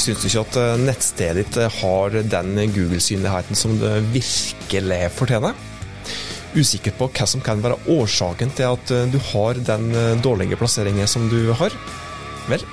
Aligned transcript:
Syns 0.00 0.22
du 0.22 0.30
ikke 0.30 0.44
at 0.46 0.56
eh, 0.56 0.78
nettstedet 0.80 1.42
ditt 1.42 1.56
eh, 1.60 1.74
har 1.82 2.14
den 2.32 2.54
Google-synligheten 2.72 3.58
som 3.58 3.74
det 3.80 3.98
virkelig 4.14 5.00
fortjener? 5.12 5.58
Usikker 6.56 6.94
på 6.96 7.10
hva 7.12 7.26
som 7.28 7.42
kan 7.44 7.60
være 7.62 7.76
årsaken 7.92 8.54
til 8.56 8.70
at 8.70 8.92
eh, 8.96 9.10
du 9.12 9.18
har 9.30 9.60
den 9.60 9.90
dårlige 10.24 10.56
plasseringen 10.60 11.10
som 11.10 11.28
du 11.28 11.52
har? 11.52 11.76
Vel, 12.48 12.64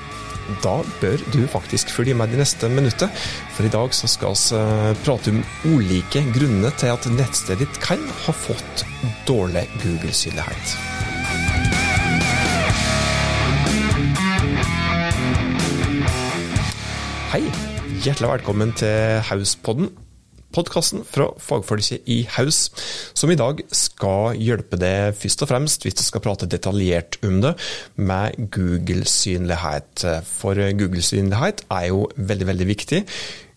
da 0.63 0.77
bør 1.01 1.19
du 1.33 1.41
faktisk 1.51 1.91
følge 1.91 2.15
med 2.15 2.31
de 2.31 2.39
neste 2.39 2.71
minuttene, 2.71 3.11
for 3.57 3.67
i 3.67 3.73
dag 3.75 3.91
så 3.91 4.07
skal 4.07 4.37
vi 4.37 4.95
prate 5.03 5.35
om 5.35 5.43
ulike 5.67 6.23
grunner 6.31 6.71
til 6.79 6.95
at 6.95 7.11
nettstedet 7.11 7.65
ditt 7.65 7.83
kan 7.83 8.07
ha 8.23 8.39
fått 8.47 8.87
dårlig 9.27 9.67
Google-synlighet. 9.83 11.16
Hei, 17.37 17.51
hjertelig 18.01 18.31
velkommen 18.31 18.71
til 18.73 19.19
Hauspodden. 19.27 19.91
Podkasten 20.57 21.03
fra 21.05 21.27
fagfolket 21.37 22.07
i 22.09 22.23
Haus, 22.33 22.63
som 23.13 23.29
i 23.29 23.37
dag 23.37 23.59
skal 23.69 24.39
hjelpe 24.41 24.79
deg 24.81 25.13
først 25.13 25.43
og 25.45 25.51
fremst, 25.51 25.85
hvis 25.85 25.99
du 25.99 26.01
skal 26.01 26.23
prate 26.25 26.49
detaljert 26.49 27.19
om 27.21 27.37
det, 27.43 27.51
med 28.01 28.49
Google-synlighet. 28.55 30.07
For 30.25 30.57
Google-synlighet 30.81 31.61
er 31.77 31.85
jo 31.91 32.07
veldig, 32.17 32.49
veldig 32.49 32.69
viktig. 32.71 33.03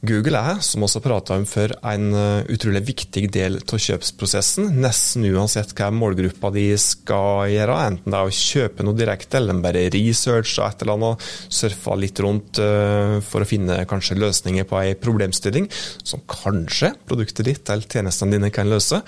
Google 0.00 0.40
er, 0.40 0.62
som 0.64 0.86
også 0.86 1.02
prata 1.04 1.36
om 1.36 1.42
før, 1.44 1.74
en 1.84 2.14
eh, 2.16 2.46
utrolig 2.54 2.80
viktig 2.86 3.26
del 3.34 3.58
av 3.60 3.82
kjøpsprosessen. 3.84 4.70
Nesten 4.80 5.26
uansett 5.28 5.74
hva 5.76 5.90
målgruppa 5.92 6.48
de 6.54 6.64
skal 6.80 7.50
gjøre, 7.52 7.76
enten 7.90 8.14
det 8.14 8.16
er 8.16 8.30
å 8.30 8.32
kjøpe 8.32 8.86
noe 8.86 8.96
direkte, 8.96 9.36
eller 9.36 9.60
bare 9.60 9.84
research 9.92 10.56
og 10.56 10.70
et 10.70 10.84
eller 10.86 10.96
annet, 10.96 11.28
surfe 11.52 11.98
litt 12.00 12.24
rundt 12.24 12.62
uh, 12.64 13.18
for 13.26 13.44
å 13.44 13.48
finne 13.48 13.82
kanskje 13.90 14.16
løsninger 14.22 14.68
på 14.68 14.78
ei 14.80 14.96
problemstilling 14.96 15.68
som 15.72 16.24
kanskje 16.30 16.94
produktet 17.04 17.50
ditt 17.50 17.72
eller 17.72 17.84
tjenestene 17.84 18.38
dine 18.38 18.52
kan 18.54 18.70
løse, 18.72 19.02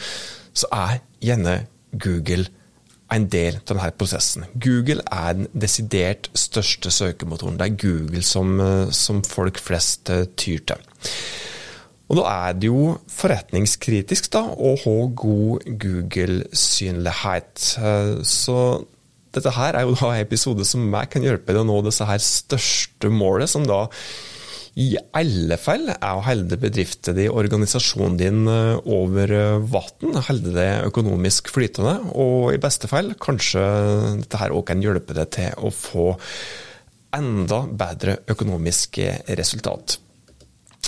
så 0.52 0.74
er 0.76 1.00
gjerne 1.24 1.62
Google 1.92 2.50
en 3.12 3.28
del 3.30 3.58
av 3.60 3.66
denne 3.68 3.90
prosessen. 3.98 4.46
Google 4.54 5.04
er 5.04 5.38
den 5.38 5.48
desidert 5.52 6.30
største 6.38 6.92
søkemotoren. 6.92 7.58
Det 7.60 7.68
er 7.68 7.80
Google 7.82 8.22
som, 8.26 8.60
eh, 8.60 8.90
som 8.90 9.22
folk 9.22 9.60
flest 9.60 10.10
eh, 10.10 10.26
tyr 10.36 10.64
til. 10.66 10.80
Og 12.12 12.18
Da 12.18 12.22
er 12.48 12.52
det 12.52 12.68
jo 12.68 12.98
forretningskritisk 13.08 14.30
da, 14.34 14.42
å 14.44 14.74
ha 14.82 14.96
god 15.16 15.64
Google-synlighet. 15.80 17.78
Eh, 17.78 18.22
så 18.22 18.58
dette 19.32 19.54
her 19.56 19.78
er 19.78 19.86
jo 19.86 19.94
da 19.96 20.10
en 20.12 20.26
episode 20.26 20.64
som 20.68 20.84
meg 20.92 21.08
kan 21.12 21.24
hjelpe 21.24 21.54
deg 21.54 21.62
å 21.62 21.68
nå 21.68 21.78
disse 21.86 22.04
her 22.04 22.20
største 22.20 23.08
målet, 23.08 23.48
som 23.48 23.64
da 23.64 23.86
i 24.80 24.94
alle 25.12 25.58
fall 25.60 25.90
er 25.92 26.12
å 26.16 26.22
holde 26.24 26.56
bedriften 26.56 27.16
din, 27.18 27.28
organisasjonen 27.28 28.14
din, 28.16 28.46
eh, 28.48 28.78
over 28.88 29.32
eh, 29.36 29.58
vann. 29.60 30.20
Holde 30.28 30.54
det 30.54 30.70
økonomisk 30.88 31.50
flytende. 31.52 31.98
Og 32.16 32.54
i 32.54 32.60
beste 32.62 32.88
fall 32.88 33.12
kanskje 33.20 33.60
dette 34.22 34.40
her 34.40 34.54
òg 34.56 34.64
kan 34.70 34.80
hjelpe 34.80 35.16
deg 35.18 35.28
til 35.36 35.52
å 35.60 35.72
få 35.76 36.06
enda 37.12 37.66
bedre 37.68 38.22
økonomisk 38.32 38.96
resultat. 39.36 39.98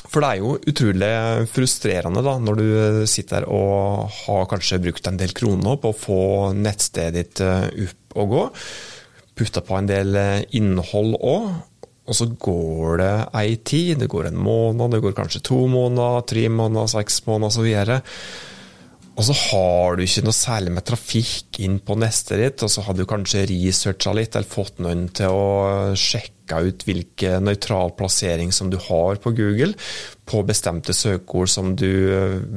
For 0.08 0.22
det 0.22 0.30
er 0.30 0.40
jo 0.40 0.56
utrolig 0.70 1.12
frustrerende 1.52 2.22
da, 2.24 2.38
når 2.40 2.60
du 2.60 2.66
sitter 3.10 3.44
og 3.50 4.08
har 4.24 4.48
kanskje 4.48 4.80
brukt 4.80 5.06
en 5.10 5.20
del 5.20 5.36
kroner 5.36 5.76
på 5.80 5.92
å 5.92 5.98
få 5.98 6.22
nettstedet 6.56 7.14
ditt 7.18 7.44
eh, 7.44 7.68
opp 7.84 8.16
og 8.24 8.32
gå. 8.32 8.42
Putta 9.34 9.60
på 9.66 9.76
en 9.76 9.88
del 9.90 10.16
innhold 10.54 11.16
òg, 11.18 11.48
og 12.04 12.16
så 12.16 12.26
går 12.28 12.98
det 13.00 13.12
ei 13.40 13.54
tid, 13.64 13.94
det 14.02 14.10
går 14.12 14.28
en 14.28 14.40
måned, 14.40 14.92
det 14.92 15.00
går 15.04 15.14
kanskje 15.16 15.44
to 15.48 15.62
måneder, 15.72 16.26
tre 16.28 16.48
måneder, 16.52 16.90
seks 16.92 17.22
måneder 17.28 17.48
osv. 17.48 18.02
Og 19.14 19.22
så 19.28 19.34
har 19.38 19.96
du 19.96 20.02
ikke 20.02 20.24
noe 20.26 20.34
særlig 20.34 20.72
med 20.74 20.84
trafikk 20.88 21.60
inn 21.62 21.78
på 21.86 21.96
neste 21.96 22.36
ditt, 22.40 22.64
og 22.66 22.72
så 22.72 22.82
har 22.84 22.96
du 22.98 23.04
kanskje 23.08 23.46
researcha 23.48 24.12
litt 24.16 24.34
eller 24.34 24.50
fått 24.50 24.82
noen 24.82 25.06
til 25.14 25.32
å 25.32 25.94
sjekke 25.96 26.58
ut 26.66 26.84
hvilken 26.84 27.46
nøytral 27.46 27.94
plassering 27.96 28.50
som 28.52 28.72
du 28.72 28.76
har 28.88 29.20
på 29.22 29.32
Google 29.38 29.72
på 30.28 30.42
bestemte 30.44 30.96
søkeord 30.96 31.52
som 31.52 31.72
du 31.78 31.88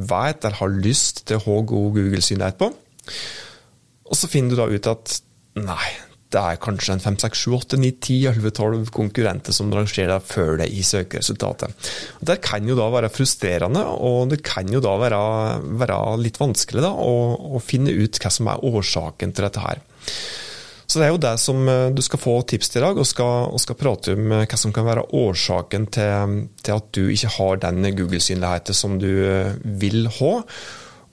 vet 0.09 0.41
eller 0.41 0.59
har 0.59 0.75
lyst 0.81 1.27
til 1.29 1.37
å 1.37 1.45
ha 1.45 1.61
god 1.71 2.01
Google-synlighet 2.01 2.59
på. 2.59 2.71
Og 4.07 4.17
så 4.17 4.27
finner 4.31 4.55
du 4.55 4.59
da 4.59 4.67
ut 4.67 4.91
at 4.91 5.17
nei, 5.61 5.93
det 6.33 6.39
er 6.41 6.59
kanskje 6.59 6.97
en 6.97 7.03
5, 7.03 7.17
6, 7.23 7.41
7, 7.45 7.53
8, 7.55 7.77
9, 7.79 7.91
10, 8.03 8.15
11, 8.33 8.51
12 8.57 8.89
konkurrenter 8.95 9.55
som 9.55 9.69
rangerer 9.71 10.23
før 10.23 10.57
det 10.59 10.67
i 10.75 10.81
søkeresultatet. 10.83 11.91
Det 12.19 12.39
kan 12.43 12.67
jo 12.67 12.75
da 12.75 12.89
være 12.91 13.11
frustrerende, 13.13 13.85
og 13.87 14.33
det 14.33 14.41
kan 14.45 14.67
jo 14.71 14.81
da 14.83 14.97
være, 14.99 15.21
være 15.79 15.99
litt 16.19 16.39
vanskelig 16.41 16.83
da, 16.83 16.91
å, 16.91 17.13
å, 17.55 17.63
finne 17.63 17.95
ut 17.95 18.19
hva 18.19 18.31
som 18.33 18.51
er 18.51 18.65
årsaken 18.67 19.31
til 19.31 19.47
dette 19.47 19.63
her. 19.63 19.81
Så 20.87 20.99
det 20.99 21.07
er 21.07 21.11
jo 21.11 21.19
det 21.23 21.33
som 21.43 21.63
eh, 21.67 21.89
du 21.95 22.01
skal 22.03 22.21
få 22.21 22.33
tips 22.47 22.71
til 22.71 22.81
i 22.81 22.85
dag, 22.85 22.99
og 22.99 23.07
skal, 23.07 23.49
og 23.51 23.59
skal 23.59 23.79
prate 23.79 24.15
om 24.15 24.31
eh, 24.31 24.45
hva 24.47 24.59
som 24.59 24.75
kan 24.75 24.87
være 24.87 25.07
årsaken 25.19 25.87
til, 25.95 26.43
til 26.63 26.75
at 26.75 26.91
du 26.95 27.07
ikke 27.11 27.31
har 27.37 27.63
den 27.63 27.87
Google-synligheten 27.87 28.75
som 28.75 28.95
du 28.99 29.09
eh, 29.27 29.55
vil 29.79 30.07
ha. 30.19 30.33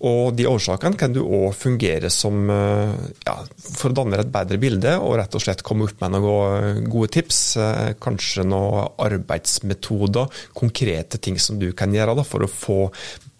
Og 0.04 0.34
de 0.36 0.44
årsakene 0.48 0.98
kan 1.00 1.14
du 1.14 1.22
òg 1.22 1.54
fungere 1.56 2.10
som 2.12 2.50
eh, 2.52 2.94
ja, 3.24 3.36
for 3.64 3.90
å 3.90 3.96
danne 3.96 4.18
et 4.20 4.32
bedre 4.32 4.58
bilde, 4.60 4.96
og 5.00 5.16
rett 5.20 5.36
og 5.36 5.44
slett 5.44 5.64
komme 5.64 5.86
opp 5.88 6.02
med 6.02 6.16
noen 6.16 6.82
gode 6.92 7.12
tips. 7.16 7.40
Eh, 7.60 7.92
kanskje 8.02 8.44
noen 8.48 8.90
arbeidsmetoder, 9.06 10.44
konkrete 10.56 11.20
ting 11.22 11.40
som 11.40 11.60
du 11.62 11.70
kan 11.76 11.94
gjøre 11.94 12.18
da, 12.20 12.26
for 12.26 12.44
å 12.44 12.50
få 12.50 12.80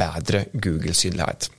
bedre 0.01 0.47
Google-synlighet. 0.55 1.51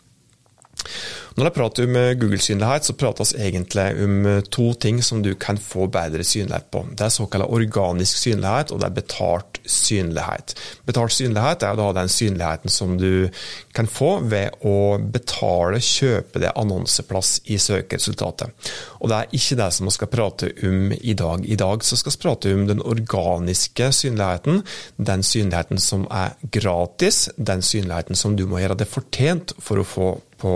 Når 1.35 1.49
jeg 1.49 1.55
prater 1.57 1.83
om 1.83 1.97
Google-synlighet, 2.15 2.85
så 2.87 2.93
prates 2.95 3.33
egentlig 3.35 3.83
om 4.05 4.27
to 4.55 4.69
ting 4.79 5.01
som 5.03 5.19
du 5.19 5.33
kan 5.35 5.57
få 5.59 5.89
bedre 5.91 6.23
synlighet 6.23 6.69
på. 6.71 6.85
Det 6.95 7.03
er 7.03 7.11
såkalt 7.11 7.49
organisk 7.51 8.21
synlighet, 8.21 8.71
og 8.71 8.79
det 8.79 8.87
er 8.87 8.93
betalt 8.95 9.59
synlighet. 9.67 10.53
Betalt 10.87 11.11
synlighet 11.11 11.65
er 11.67 11.75
da 11.75 11.89
den 11.97 12.11
synligheten 12.13 12.71
som 12.71 12.93
du 12.95 13.27
kan 13.75 13.89
få 13.91 14.21
ved 14.31 14.55
å 14.63 14.95
betale, 14.97 15.81
kjøpe 15.83 16.39
det 16.39 16.53
annonseplass 16.55 17.41
i 17.51 17.57
søkeresultatet. 17.59 18.71
Og 19.01 19.11
det 19.11 19.17
er 19.17 19.35
ikke 19.35 19.57
det 19.59 19.67
som 19.75 19.89
vi 19.89 19.95
skal 19.97 20.11
prate 20.13 20.51
om 20.63 20.93
i 20.95 21.17
dag. 21.19 21.43
I 21.43 21.57
dag 21.59 21.83
så 21.83 21.99
skal 21.99 22.15
vi 22.15 22.21
prate 22.23 22.53
om 22.55 22.63
den 22.69 22.79
organiske 22.79 23.89
synligheten, 23.91 24.63
den 25.11 25.27
synligheten 25.27 25.83
som 25.83 26.07
er 26.07 26.39
gratis, 26.47 27.25
den 27.35 27.59
synligheten 27.59 28.15
som 28.15 28.39
du 28.39 28.45
må 28.47 28.63
gjøre 28.63 28.79
det 28.79 28.87
fortjent 28.87 29.51
for 29.59 29.83
å 29.83 29.87
få 29.89 30.09
på 30.41 30.53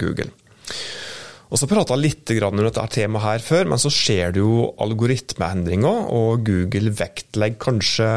Google. 0.00 0.30
Og 1.50 1.58
så 1.58 1.66
prata 1.66 1.96
litt 1.98 2.30
om 2.46 2.60
dette 2.62 2.82
temaet 2.94 3.24
her 3.24 3.42
før, 3.42 3.72
men 3.72 3.80
så 3.82 3.90
skjer 3.90 4.36
det 4.36 4.42
jo 4.42 4.68
algoritmeendringer, 4.84 6.04
og 6.14 6.44
Google 6.46 6.92
vektlegger 6.94 7.58
kanskje 7.62 8.10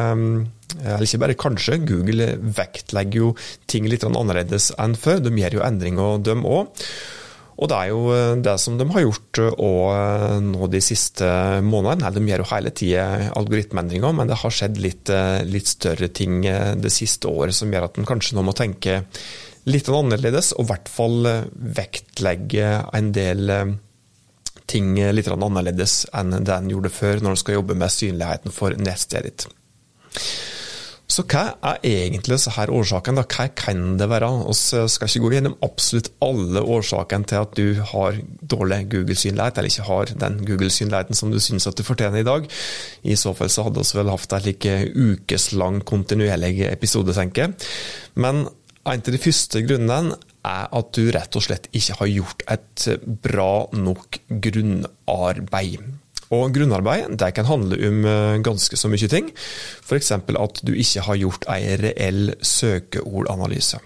eller 0.82 1.06
ikke 1.06 1.22
bare 1.22 1.38
kanskje, 1.38 1.82
Google 1.86 2.32
vektlegger 2.58 3.20
jo 3.20 3.34
ting 3.70 3.86
litt 3.90 4.06
annerledes 4.08 4.72
enn 4.82 4.96
før. 4.98 5.20
De 5.22 5.34
gjør 5.38 5.60
jo 5.60 5.66
endringer, 5.66 6.24
de 6.26 6.34
òg. 6.34 6.88
Og 7.54 7.70
det 7.70 7.78
er 7.78 7.90
jo 7.92 8.02
eh, 8.16 8.36
det 8.42 8.56
som 8.62 8.78
de 8.80 8.88
har 8.96 9.06
gjort 9.06 9.42
òg 9.54 9.84
eh, 9.94 10.38
nå 10.42 10.70
de 10.74 10.82
siste 10.84 11.28
månedene. 11.66 12.12
De 12.16 12.26
gjør 12.32 12.44
jo 12.44 12.50
hele 12.50 12.74
tida 12.74 13.06
algoritmeendringer, 13.38 14.16
men 14.18 14.32
det 14.32 14.40
har 14.42 14.56
skjedd 14.58 14.82
litt, 14.82 15.12
eh, 15.14 15.44
litt 15.46 15.70
større 15.70 16.10
ting 16.10 16.42
det 16.44 16.94
siste 16.94 17.30
året 17.30 17.56
som 17.56 17.72
gjør 17.72 17.90
at 17.90 18.00
en 18.02 18.10
kanskje 18.10 18.38
nå 18.38 18.46
må 18.48 18.58
tenke 18.58 19.04
litt 19.70 19.90
annerledes, 19.90 20.54
og 20.58 20.66
i 20.66 20.72
hvert 20.74 20.92
fall 20.92 21.30
eh, 21.30 21.50
vektlegge 21.80 22.70
en 22.94 23.12
del 23.16 23.54
eh, 23.54 23.76
ting 24.70 24.96
litt 24.96 25.28
annerledes 25.28 26.06
enn 26.16 26.38
det 26.40 26.56
en 26.56 26.72
gjorde 26.72 26.94
før, 26.94 27.22
når 27.22 27.36
en 27.36 27.44
skal 27.44 27.60
jobbe 27.60 27.78
med 27.78 27.94
synligheten 27.94 28.56
for 28.56 28.76
nettstedet 28.80 29.30
ditt. 29.30 29.48
Så 31.14 31.26
hva 31.30 31.44
er 31.62 31.84
egentlig 31.86 32.38
disse 32.38 32.54
her 32.56 32.72
årsakene? 32.74 33.22
Da? 33.22 33.26
Hva 33.30 33.46
kan 33.54 33.98
det 34.00 34.08
være? 34.10 34.30
Vi 34.48 34.56
skal 34.90 35.10
ikke 35.10 35.22
gå 35.26 35.32
gjennom 35.36 35.58
absolutt 35.66 36.10
alle 36.26 36.64
årsakene 36.76 37.28
til 37.30 37.44
at 37.44 37.54
du 37.60 37.84
har 37.92 38.18
dårlig 38.54 38.80
Google-synlighet, 38.94 39.60
eller 39.60 39.70
ikke 39.70 39.86
har 39.90 40.14
den 40.24 40.40
Google-synligheten 40.48 41.20
som 41.20 41.34
du 41.34 41.38
syns 41.44 41.68
at 41.70 41.78
du 41.78 41.86
fortjener 41.86 42.24
i 42.24 42.28
dag. 42.28 42.48
I 43.04 43.18
så 43.20 43.36
fall 43.38 43.52
så 43.54 43.68
hadde 43.68 43.84
vi 43.84 44.00
vel 44.00 44.14
hatt 44.16 44.38
en 44.40 44.48
like 44.48 44.76
ukeslang 44.96 45.84
kontinuerlig 45.86 46.56
episode, 46.72 47.14
tenker 47.14 47.46
jeg. 47.46 47.72
Men 48.18 48.48
en 48.84 49.00
av 49.00 49.16
de 49.16 49.22
første 49.22 49.64
grunnene 49.64 50.18
er 50.44 50.72
at 50.76 50.96
du 50.98 51.08
rett 51.16 51.36
og 51.40 51.46
slett 51.46 51.70
ikke 51.72 51.98
har 52.02 52.10
gjort 52.12 52.46
et 52.52 52.88
bra 53.24 53.66
nok 53.78 54.20
grunnarbeid. 54.44 55.86
Og 56.34 56.54
grunnarbeid 56.56 57.16
det 57.20 57.32
kan 57.38 57.48
handle 57.48 57.78
om 57.88 58.06
eh, 58.10 58.42
ganske 58.44 58.78
så 58.80 58.90
mye 58.92 59.10
ting. 59.12 59.30
F.eks. 59.86 60.12
at 60.12 60.62
du 60.66 60.74
ikke 60.74 61.06
har 61.08 61.20
gjort 61.22 61.48
en 61.52 61.84
reell 61.84 62.34
søkeordanalyse. 62.42 63.80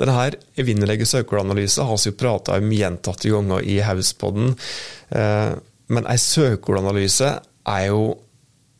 Denne 0.00 0.16
her 0.16 0.36
evinnelige 0.58 1.06
søkeordanalysen 1.06 1.86
har 1.86 2.00
vi 2.00 2.10
jo 2.10 2.18
prata 2.18 2.58
om 2.58 2.74
gjentatte 2.74 3.30
ganger 3.30 3.62
i 3.64 3.78
Hauspodden, 3.84 4.56
eh, 5.14 5.54
men 5.92 6.08
en 6.08 6.20
søkeordanalyse 6.20 7.30
er 7.68 7.86
jo 7.86 8.04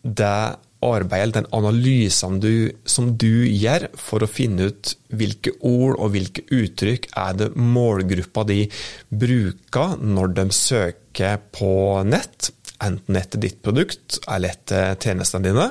det 0.03 0.37
arbeidet, 0.85 1.23
eller 1.23 1.39
den 1.41 1.51
analysen 1.57 2.41
du, 2.43 2.73
som 2.85 3.13
du 3.19 3.45
gjør 3.47 3.89
for 3.99 4.25
å 4.25 4.31
finne 4.31 4.71
ut 4.71 4.95
hvilke 5.13 5.55
ord 5.59 5.99
og 5.99 6.15
hvilke 6.15 6.45
uttrykk 6.53 7.11
er 7.23 7.39
det 7.39 7.51
målgruppa 7.57 8.47
di 8.49 8.65
bruker 9.09 9.97
når 10.03 10.37
de 10.39 10.47
søker 10.57 11.43
på 11.55 11.73
nett, 12.09 12.53
enten 12.83 13.19
etter 13.19 13.43
ditt 13.43 13.61
produkt 13.63 14.19
eller 14.27 14.57
etter 14.57 14.97
tjenestene 14.99 15.51
dine, 15.51 15.69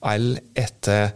eller 0.00 0.40
etter 0.56 1.10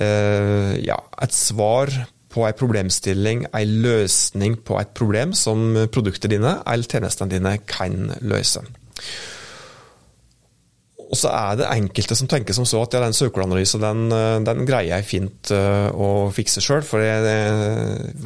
eh, 0.00 0.78
ja, 0.86 1.00
et 1.20 1.36
svar 1.36 1.92
på 2.28 2.44
en 2.44 2.56
problemstilling, 2.56 3.46
en 3.56 3.74
løsning 3.82 4.58
på 4.64 4.76
et 4.80 4.92
problem 4.96 5.34
som 5.36 5.72
produktene 5.92 6.36
dine 6.36 6.54
eller 6.68 6.88
tjenestene 6.88 7.36
dine 7.36 7.56
kan 7.68 8.12
løse. 8.20 8.64
Og 11.08 11.16
så 11.16 11.30
er 11.32 11.56
det 11.56 11.70
enkelte 11.72 12.16
som 12.18 12.28
tenker 12.28 12.52
som 12.56 12.66
så 12.68 12.82
at 12.84 12.92
ja, 12.92 13.00
den 13.00 13.16
søkeranalysen 13.16 13.80
den, 13.80 14.14
den, 14.44 14.64
greier 14.68 14.98
jeg 14.98 15.08
fint 15.08 15.52
uh, 15.56 15.88
å 15.96 16.08
fikse 16.36 16.60
sjøl, 16.60 16.84
for 16.84 17.00
jeg 17.00 17.24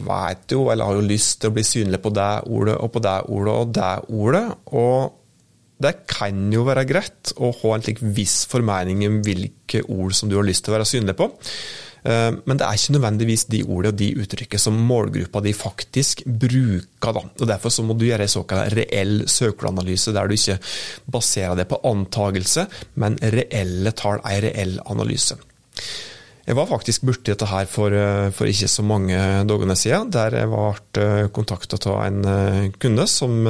vet 0.02 0.54
jo, 0.54 0.64
eller 0.72 0.90
har 0.90 0.98
jo 0.98 1.06
lyst 1.06 1.40
til 1.42 1.52
å 1.52 1.54
bli 1.54 1.62
synlig 1.66 2.02
på 2.02 2.10
det 2.16 2.30
ordet 2.50 2.74
og 2.82 2.90
på 2.94 3.04
det 3.04 3.16
ordet 3.30 3.54
og 3.54 3.74
det 3.78 3.92
ordet. 4.18 4.46
Og 4.74 5.82
det 5.82 5.94
kan 6.10 6.42
jo 6.52 6.66
være 6.66 6.86
greit 6.88 7.32
å 7.38 7.52
ha 7.62 7.76
en 7.76 7.84
slik 7.84 8.02
viss 8.02 8.42
formening 8.50 9.06
om 9.08 9.22
hvilke 9.26 9.82
ord 9.86 10.14
som 10.16 10.30
du 10.30 10.36
har 10.38 10.46
lyst 10.46 10.66
til 10.66 10.74
å 10.74 10.78
være 10.78 10.88
synlig 10.88 11.16
på. 11.18 11.30
Eh, 12.02 12.30
men 12.34 12.58
det 12.58 12.66
er 12.66 12.78
ikke 12.78 12.96
nødvendigvis 12.96 13.44
de 13.52 13.62
ordene 13.62 13.92
og 13.92 13.98
de 14.00 14.08
uttrykket 14.22 14.62
som 14.62 14.78
målgruppa 14.88 15.42
di 15.44 15.54
faktisk 15.54 16.24
bruker. 16.26 17.12
Da. 17.14 17.24
Og 17.26 17.50
Derfor 17.50 17.74
så 17.74 17.84
må 17.86 17.96
du 17.98 18.06
gjøre 18.08 18.26
en 18.26 18.34
såkalt 18.34 18.74
reell 18.76 19.22
søkeranalyse, 19.30 20.14
der 20.14 20.26
du 20.26 20.34
ikke 20.36 20.58
baserer 21.12 21.58
det 21.58 21.68
på 21.70 21.80
antagelse, 21.88 22.66
men 22.94 23.18
reelle 23.22 23.94
tall, 23.98 24.22
en 24.26 24.42
reell 24.48 24.80
analyse. 24.86 25.38
Jeg 26.42 26.58
var 26.58 26.66
faktisk 26.66 27.04
borti 27.06 27.30
dette 27.30 27.46
her 27.46 27.68
for, 27.70 27.94
eh, 27.94 28.32
for, 28.34 28.50
ikke 28.50 28.68
så 28.68 28.82
mange 28.82 29.16
dagene 29.46 29.78
siden, 29.78 30.10
der 30.10 30.34
jeg 30.40 30.50
ble 30.50 30.74
eh, 30.98 31.30
kontakta 31.30 31.78
av 31.86 32.02
en 32.08 32.72
kunde 32.82 33.06
som, 33.06 33.46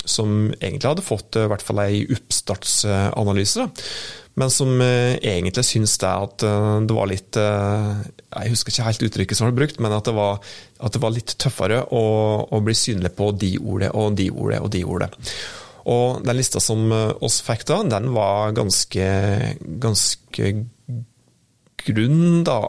som, 0.00 0.48
egentlig 0.56 0.88
hadde 0.88 1.04
fått 1.04 1.36
i 1.36 1.44
hvert 1.52 1.64
fall 1.64 1.84
ei 1.84 2.06
oppstartsanalyse. 2.08 3.68
Da 3.68 4.21
men 4.34 4.50
som 4.52 4.80
eh, 4.80 5.18
egentlig 5.20 5.64
syns 5.66 5.98
det 6.00 6.08
at 6.08 6.44
eh, 6.48 6.76
det 6.88 6.96
var 6.96 7.08
litt 7.10 7.36
eh, 7.36 7.88
Jeg 8.32 8.52
husker 8.54 8.72
ikke 8.72 8.86
helt 8.86 9.06
uttrykket 9.08 9.38
som 9.38 9.50
ble 9.50 9.58
brukt, 9.60 9.80
men 9.82 9.92
at 9.92 10.08
det 10.08 10.14
var, 10.16 10.40
at 10.80 10.94
det 10.94 11.02
var 11.02 11.12
litt 11.12 11.34
tøffere 11.42 11.82
å, 11.92 12.04
å, 12.48 12.62
bli 12.64 12.76
synlig 12.76 13.12
på 13.18 13.32
de 13.36 13.56
ordet 13.60 13.90
og 13.92 14.16
de 14.16 14.30
ordet 14.32 14.62
og 14.64 14.70
de 14.72 14.84
ordet. 14.88 15.10
Og 15.92 16.22
den 16.24 16.38
lista 16.38 16.62
som 16.62 16.86
oss 16.94 17.40
fikk 17.44 17.66
da, 17.68 17.80
den 17.90 18.12
var 18.14 18.54
ganske, 18.56 19.08
ganske 19.82 20.52
grunn, 21.82 22.44
da, 22.46 22.60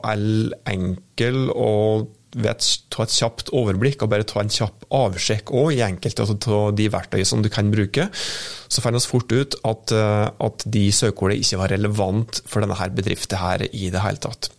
enkel 0.73 1.45
og 1.53 2.09
ved 2.33 2.49
å 2.51 2.69
ta 2.93 3.05
et 3.05 3.15
kjapt 3.15 3.51
overblikk 3.55 4.03
og 4.03 4.11
bare 4.13 4.27
ta 4.27 4.41
en 4.41 4.51
kjapp 4.51 4.87
avsjekk 4.93 5.51
òg 5.55 5.73
i 5.75 5.83
enkelte 5.85 6.25
av 6.25 6.71
de 6.77 6.87
verktøy 6.93 7.23
som 7.27 7.43
du 7.43 7.49
kan 7.53 7.71
bruke, 7.73 8.09
så 8.13 8.83
fant 8.83 8.97
vi 8.97 9.03
fort 9.05 9.33
ut 9.33 9.57
at, 9.69 9.93
eh, 9.93 10.29
at 10.47 10.65
de 10.65 10.85
søkeordene 10.91 11.43
ikke 11.43 11.61
var 11.61 11.73
relevant 11.73 12.41
for 12.45 12.63
denne 12.63 12.77
her 12.79 12.93
bedriften 12.95 13.41
her 13.41 13.67
i 13.69 13.91
det 13.93 14.01
hele 14.03 14.21
tatt. 14.23 14.49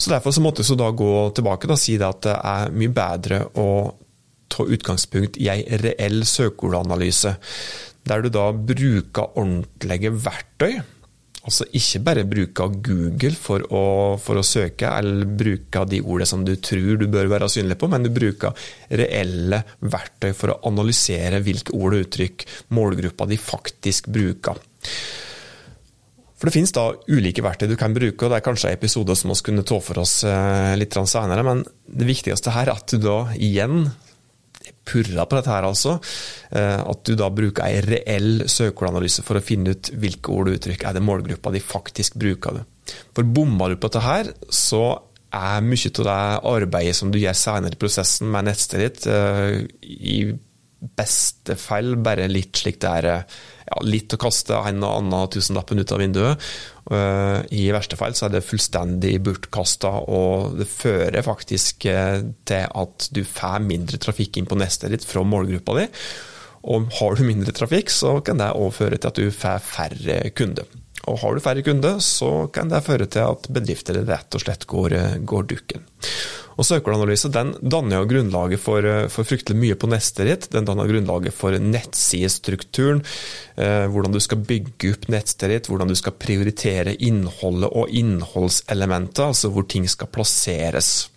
Så 0.00 0.08
Derfor 0.08 0.32
så 0.32 0.40
måtte 0.40 0.64
vi 0.64 0.76
gå 0.76 1.14
tilbake 1.36 1.68
og 1.68 1.78
si 1.78 1.98
at 2.00 2.22
det 2.24 2.36
er 2.36 2.70
mye 2.72 2.94
bedre 2.94 3.42
å 3.54 3.94
ta 4.50 4.64
utgangspunkt 4.64 5.36
i 5.38 5.50
en 5.52 5.82
reell 5.82 6.24
søkeordanalyse, 6.24 7.36
der 8.08 8.22
du 8.22 8.30
da 8.32 8.50
bruker 8.52 9.36
ordentlige 9.36 10.10
verktøy 10.24 10.80
Altså 11.40 11.64
ikke 11.72 12.02
bare 12.04 12.26
bruke 12.28 12.66
Google 12.84 13.32
for 13.32 13.64
å, 13.72 13.84
for 14.20 14.40
å, 14.40 14.44
søke, 14.44 14.90
eller 14.92 15.24
bruke 15.24 15.84
de 15.88 16.02
ordene 16.02 16.28
som 16.28 16.42
du 16.44 16.52
tror 16.60 17.00
du 17.00 17.06
bør 17.08 17.30
være 17.32 17.48
synlig 17.48 17.78
på, 17.80 17.88
men 17.88 18.04
du 18.04 18.10
bruker 18.12 18.52
reelle 19.00 19.62
verktøy 19.80 20.34
for 20.36 20.52
å 20.52 20.58
analysere 20.68 21.40
hvilke 21.44 21.72
ord 21.78 21.96
og 21.96 22.04
uttrykk 22.04 22.44
målgruppa 22.76 23.28
de 23.30 23.40
faktisk 23.40 24.12
bruker. 24.12 24.60
For 26.40 26.48
Det 26.48 26.54
finnes 26.56 26.72
da 26.76 26.86
ulike 27.12 27.44
verktøy 27.44 27.68
du 27.68 27.76
kan 27.80 27.96
bruke, 27.96 28.24
og 28.24 28.32
det 28.32 28.38
er 28.38 28.44
kanskje 28.44 28.76
episoder 28.76 29.16
som 29.16 29.32
vi 29.32 29.40
kunne 29.44 29.64
ta 29.68 29.80
for 29.84 30.00
oss 30.00 30.20
eh, 30.28 30.76
litt 30.80 30.96
senere, 30.96 31.44
men 31.44 31.64
det 31.84 32.08
viktigste 32.08 32.52
her 32.52 32.68
er 32.68 32.76
at 32.76 32.92
du 32.92 33.00
da 33.00 33.18
igjen 33.36 33.90
purra 34.90 35.26
på 35.26 35.38
dette 35.38 35.52
her, 35.52 35.66
altså. 35.68 35.98
Eh, 36.50 36.80
at 36.80 37.04
du 37.06 37.14
da 37.18 37.30
bruker 37.34 37.66
ei 37.66 37.82
reell 37.84 38.46
søkeordanalyse 38.50 39.24
for 39.26 39.38
å 39.38 39.44
finne 39.44 39.76
ut 39.76 39.92
hvilke 40.00 40.34
ord 40.34 40.50
og 40.50 40.58
uttrykk 40.58 40.86
er 40.88 40.98
det 40.98 41.04
målgruppa 41.06 41.52
de 41.54 41.62
faktisk 41.62 42.18
bruker. 42.20 42.60
det. 42.60 42.66
For 43.16 43.26
bommer 43.26 43.70
du 43.70 43.80
på 43.80 43.90
dette 43.90 44.04
her, 44.04 44.32
så 44.50 44.84
er 45.30 45.62
mye 45.62 45.90
av 45.92 46.06
det 46.08 46.20
arbeidet 46.50 46.96
som 46.98 47.10
du 47.12 47.20
gjør 47.20 47.36
senere 47.38 47.76
i 47.76 47.80
prosessen 47.80 48.30
med 48.32 48.48
nettstedet 48.48 48.86
ditt, 48.86 49.06
eh, 49.06 49.60
i 49.86 50.16
beste 50.80 51.56
feil, 51.60 51.94
bare 52.00 52.28
litt 52.30 52.56
slik 52.56 52.80
det 52.80 52.90
er 53.02 53.08
ja, 53.10 53.80
litt 53.84 54.12
å 54.16 54.20
kaste 54.20 54.56
en 54.56 54.82
og 54.86 54.96
annen 54.96 55.32
tusenlappen 55.32 55.82
ut 55.82 55.92
av 55.92 56.00
vinduet. 56.00 56.50
Eh, 56.90 57.38
I 57.60 57.66
verste 57.74 57.98
fall 58.00 58.16
så 58.18 58.26
er 58.26 58.36
det 58.36 58.46
fullstendig 58.46 59.14
bortkasta, 59.26 59.92
og 60.10 60.58
det 60.58 60.68
fører 60.70 61.22
faktisk 61.26 61.86
eh, 61.90 62.24
til 62.48 62.66
at 62.82 63.10
du 63.14 63.22
får 63.28 63.62
mindre 63.66 64.00
trafikk 64.02 64.40
inn 64.40 64.48
på 64.50 64.58
nestet 64.58 64.94
ditt 64.94 65.06
fra 65.06 65.24
målgruppa 65.26 65.78
di. 65.78 65.86
Og 66.70 66.90
har 66.98 67.16
du 67.16 67.24
mindre 67.24 67.54
trafikk, 67.56 67.92
så 67.92 68.18
kan 68.24 68.40
det 68.40 68.52
òg 68.56 68.74
føre 68.76 68.98
til 68.98 69.12
at 69.12 69.20
du 69.20 69.32
får 69.32 69.64
færre 69.64 70.22
kunder. 70.36 70.68
Og 71.08 71.16
har 71.22 71.34
du 71.34 71.40
færre 71.40 71.64
kunder, 71.64 72.00
så 72.04 72.50
kan 72.52 72.68
det 72.72 72.82
føre 72.84 73.06
til 73.08 73.24
at 73.24 73.48
bedrifter 73.52 74.02
rett 74.04 74.36
og 74.36 74.44
slett 74.44 74.66
går, 74.68 74.96
eh, 74.96 75.18
går 75.24 75.48
dukken. 75.54 75.86
Og 76.60 76.66
Søkeranalyse 76.68 77.30
den 77.32 77.54
danner 77.72 78.02
jo 78.02 78.08
grunnlaget 78.10 78.60
for, 78.60 78.84
eh, 78.84 79.08
for, 79.08 79.24
fryktelig 79.24 79.56
mye 79.56 79.76
på 79.80 79.88
neste 79.88 80.26
ritt. 80.28 80.50
Den 80.52 80.66
danner 80.68 80.90
grunnlaget 80.90 81.32
for 81.32 81.56
nettsidestrukturen, 81.56 83.00
eh, 83.56 83.86
hvordan 83.88 84.12
du 84.12 84.20
skal 84.20 84.44
bygge 84.44 84.92
opp 84.92 85.08
nettstedet 85.08 85.62
ditt, 85.62 85.70
hvordan 85.72 85.88
du 85.88 85.96
skal 85.96 86.12
prioritere 86.12 86.96
innholdet 87.00 87.72
og 87.72 87.88
innholdselementet, 87.88 89.24
altså 89.24 89.48
hvor 89.48 89.64
ting 89.66 89.88
skal 89.88 90.12
plasseres. 90.12 91.08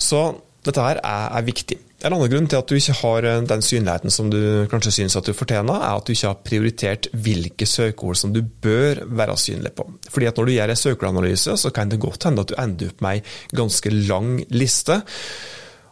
Så 0.00 0.40
dette 0.64 0.80
her 0.80 0.96
er, 1.04 1.28
er 1.36 1.44
viktig. 1.44 1.76
En 2.00 2.14
annen 2.14 2.30
grunn 2.32 2.46
til 2.48 2.56
at 2.56 2.70
du 2.70 2.78
ikke 2.78 2.96
har 3.02 3.26
eh, 3.28 3.42
den 3.44 3.62
synligheten 3.64 4.12
som 4.14 4.30
du 4.32 4.40
kanskje 4.72 4.94
synes 5.00 5.18
at 5.20 5.26
du 5.28 5.36
fortjener, 5.36 5.82
er 5.84 5.98
at 5.98 6.06
du 6.08 6.14
ikke 6.14 6.30
har 6.30 6.42
prioritert 6.46 7.08
hvilke 7.12 7.68
søkeord 7.68 8.16
som 8.16 8.32
du 8.32 8.40
bør 8.40 9.02
være 9.04 9.36
synlig 9.40 9.74
på. 9.76 9.84
Fordi 10.08 10.30
at 10.30 10.40
Når 10.40 10.48
du 10.48 10.52
gjør 10.54 10.72
en 10.72 10.82
søkeordanalyse, 10.84 11.56
så 11.60 11.70
kan 11.70 11.90
det 11.92 12.00
godt 12.00 12.24
hende 12.24 12.40
at 12.40 12.48
du 12.48 12.56
ender 12.56 12.88
opp 12.88 13.02
med 13.04 13.18
ei 13.18 13.56
ganske 13.60 13.92
lang 13.92 14.38
liste. 14.48 15.02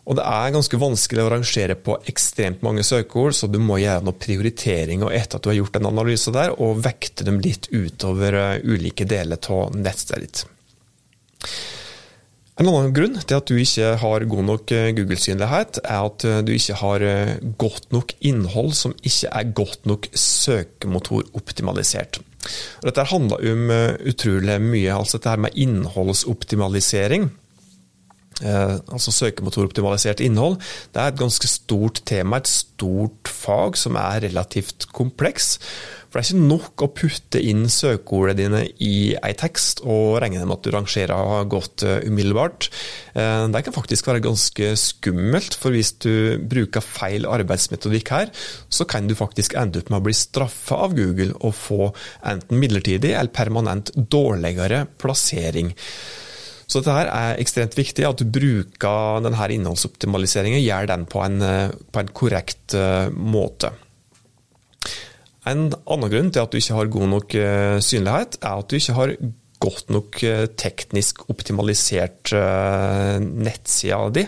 Og 0.09 0.17
det 0.17 0.25
er 0.25 0.55
ganske 0.55 0.81
vanskelig 0.81 1.25
å 1.27 1.31
rangere 1.35 1.77
på 1.77 1.99
ekstremt 2.09 2.63
mange 2.65 2.83
søkeord, 2.87 3.37
så 3.37 3.51
du 3.53 3.59
må 3.61 3.77
gjøre 3.83 4.07
noen 4.07 4.17
prioriteringer 4.17 5.13
etter 5.13 5.37
at 5.37 5.45
du 5.45 5.51
har 5.53 5.59
gjort 5.59 5.77
en 5.77 5.91
analyse 5.91 6.33
der, 6.33 6.55
og 6.57 6.81
vekte 6.87 7.29
dem 7.29 7.43
litt 7.45 7.69
utover 7.69 8.39
eh, 8.41 8.63
ulike 8.65 9.05
deler 9.05 9.37
av 9.53 9.77
nettstedet 9.77 10.25
ditt. 10.25 10.47
En 12.59 12.67
annen 12.67 12.91
grunn 12.91 13.15
til 13.23 13.39
at 13.39 13.47
du 13.47 13.55
ikke 13.55 13.93
har 14.01 14.25
god 14.27 14.47
nok 14.49 14.73
eh, 14.75 14.89
Google-synlighet, 14.97 15.79
er 15.85 16.07
at 16.09 16.25
eh, 16.27 16.41
du 16.43 16.51
ikke 16.57 16.75
har 16.81 17.05
eh, 17.07 17.37
godt 17.61 17.93
nok 17.95 18.11
innhold 18.19 18.73
som 18.75 18.97
ikke 18.99 19.31
er 19.31 19.53
godt 19.61 19.87
nok 19.87 20.09
søkemotoroptimalisert. 20.11 22.19
Dette 22.83 23.05
handler 23.13 23.39
om 23.53 23.71
utrolig 24.09 24.57
mye. 24.63 24.95
altså 24.95 25.19
Dette 25.19 25.37
med 25.47 25.59
innholdsoptimalisering 25.59 27.31
altså 28.39 29.11
søkemotoroptimalisert 29.11 30.21
innhold, 30.23 30.61
det 30.95 31.01
er 31.03 31.09
et 31.11 31.19
ganske 31.19 31.49
stort 31.51 31.99
tema, 32.07 32.39
et 32.39 32.47
stort 32.47 33.27
fag 33.27 33.75
som 33.77 33.99
er 33.99 34.23
relativt 34.29 34.87
kompleks. 34.95 35.59
For 36.09 36.17
det 36.17 36.23
er 36.23 36.29
ikke 36.33 36.49
nok 36.49 36.83
å 36.85 36.89
putte 36.97 37.41
inn 37.45 37.67
søkeordene 37.69 38.37
dine 38.39 38.63
i 38.81 39.13
ei 39.13 39.33
tekst 39.37 39.83
og 39.85 40.17
regne 40.23 40.47
med 40.49 40.57
at 40.57 40.65
du 40.65 40.73
rangerer 40.73 41.49
godt 41.53 41.85
uh, 41.85 41.99
umiddelbart. 42.09 42.71
Uh, 43.13 43.45
det 43.53 43.61
kan 43.67 43.77
faktisk 43.77 44.09
være 44.09 44.23
ganske 44.25 44.71
skummelt, 44.81 45.57
for 45.61 45.77
hvis 45.77 45.93
du 46.01 46.39
bruker 46.49 46.85
feil 46.85 47.29
arbeidsmetodikk 47.29 48.13
her, 48.15 48.33
så 48.73 48.87
kan 48.89 49.09
du 49.09 49.17
faktisk 49.19 49.57
ende 49.61 49.83
opp 49.83 49.93
med 49.93 50.01
å 50.01 50.07
bli 50.07 50.17
straffa 50.17 50.79
av 50.87 50.97
Google 50.97 51.35
og 51.43 51.53
få 51.59 51.91
enten 52.31 52.63
midlertidig 52.63 53.13
eller 53.13 53.35
permanent 53.35 53.93
dårligere 53.93 54.87
plassering. 55.01 55.75
Så 56.69 56.81
dette 56.81 56.95
her 56.95 57.11
er 57.13 57.43
ekstremt 57.43 57.77
viktig, 57.77 58.05
at 58.05 58.21
du 58.21 58.29
bruker 58.29 59.21
denne 59.25 59.51
innholdsoptimaliseringen, 59.57 60.61
gjør 60.61 60.89
den 60.91 61.07
på 61.09 61.23
en, 61.25 61.39
eh, 61.41 61.77
på 61.93 62.03
en 62.03 62.11
korrekt 62.13 62.77
måte. 63.17 63.73
En 65.49 65.69
annen 65.73 66.13
grunn 66.13 66.33
til 66.35 66.45
at 66.45 66.53
du 66.53 66.61
ikke 66.61 66.79
har 66.79 66.95
god 66.95 67.13
nok 67.17 67.37
uh, 67.41 67.77
synlighet, 67.85 68.41
er 68.43 68.63
at 68.63 68.69
du 68.69 68.79
ikke 68.79 68.97
har 68.99 69.15
godt 69.63 69.91
nok 69.93 70.21
eh, 70.27 70.45
teknisk 70.59 71.25
optimalisert 71.33 72.33
eh, 72.37 73.17
nettsida 73.19 74.01
di, 74.15 74.25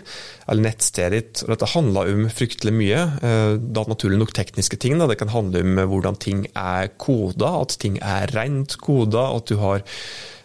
eller 0.50 0.66
nettstedet 0.66 1.12
ditt. 1.14 1.42
Og 1.44 1.54
dette 1.54 1.70
handler 1.74 2.10
om 2.14 2.26
fryktelig 2.34 2.74
mye. 2.74 3.04
Eh, 3.22 3.54
da 3.60 3.86
naturlig 3.88 4.20
nok 4.20 4.34
tekniske 4.36 4.80
ting. 4.82 4.98
Da. 4.98 5.08
Det 5.10 5.20
kan 5.20 5.32
handle 5.32 5.62
om 5.64 5.82
hvordan 5.92 6.18
ting 6.22 6.44
er 6.50 6.90
koda, 7.00 7.54
at 7.62 7.78
ting 7.82 8.00
er 8.02 8.30
rent 8.34 8.76
koda, 8.82 9.30
at 9.36 9.50
du 9.50 9.58
har 9.62 9.86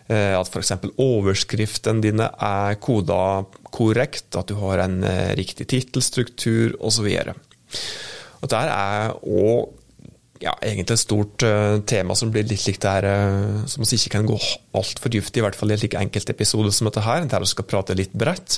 at 0.05 0.45
f.eks. 0.53 0.69
overskriftene 1.01 2.03
dine 2.03 2.27
er 2.29 2.75
koda 2.77 3.39
korrekt, 3.73 4.35
at 4.37 4.51
du 4.51 4.59
har 4.59 4.83
en 4.83 4.99
riktig 5.33 5.65
tittelstruktur 5.71 6.75
osv. 6.77 7.07
Dette 8.43 8.59
er 8.61 9.15
òg 9.17 9.73
ja, 10.43 10.51
egentlig 10.59 10.97
et 10.97 10.99
stort 10.99 11.43
uh, 11.47 11.77
tema 11.87 12.15
som 12.17 12.31
blir 12.33 12.43
litt 12.47 12.65
likt 12.67 12.83
der, 12.83 13.05
uh, 13.07 13.61
som 13.71 13.85
vi 13.85 13.95
ikke 13.95 14.17
kan 14.17 14.27
gå 14.27 14.35
altfor 14.75 15.13
dypt 15.13 15.37
i, 15.37 15.39
i 15.39 15.45
hvert 15.45 15.55
fall 15.55 15.71
i 15.71 15.75
en 15.75 15.79
slik 15.79 15.95
enkeltepisode 15.95 16.73
som 16.75 16.89
dette 16.89 17.03
her, 17.05 17.23
der 17.31 17.43
vi 17.43 17.47
skal 17.47 17.67
prate 17.69 17.95
litt 17.95 18.11
bredt. 18.11 18.57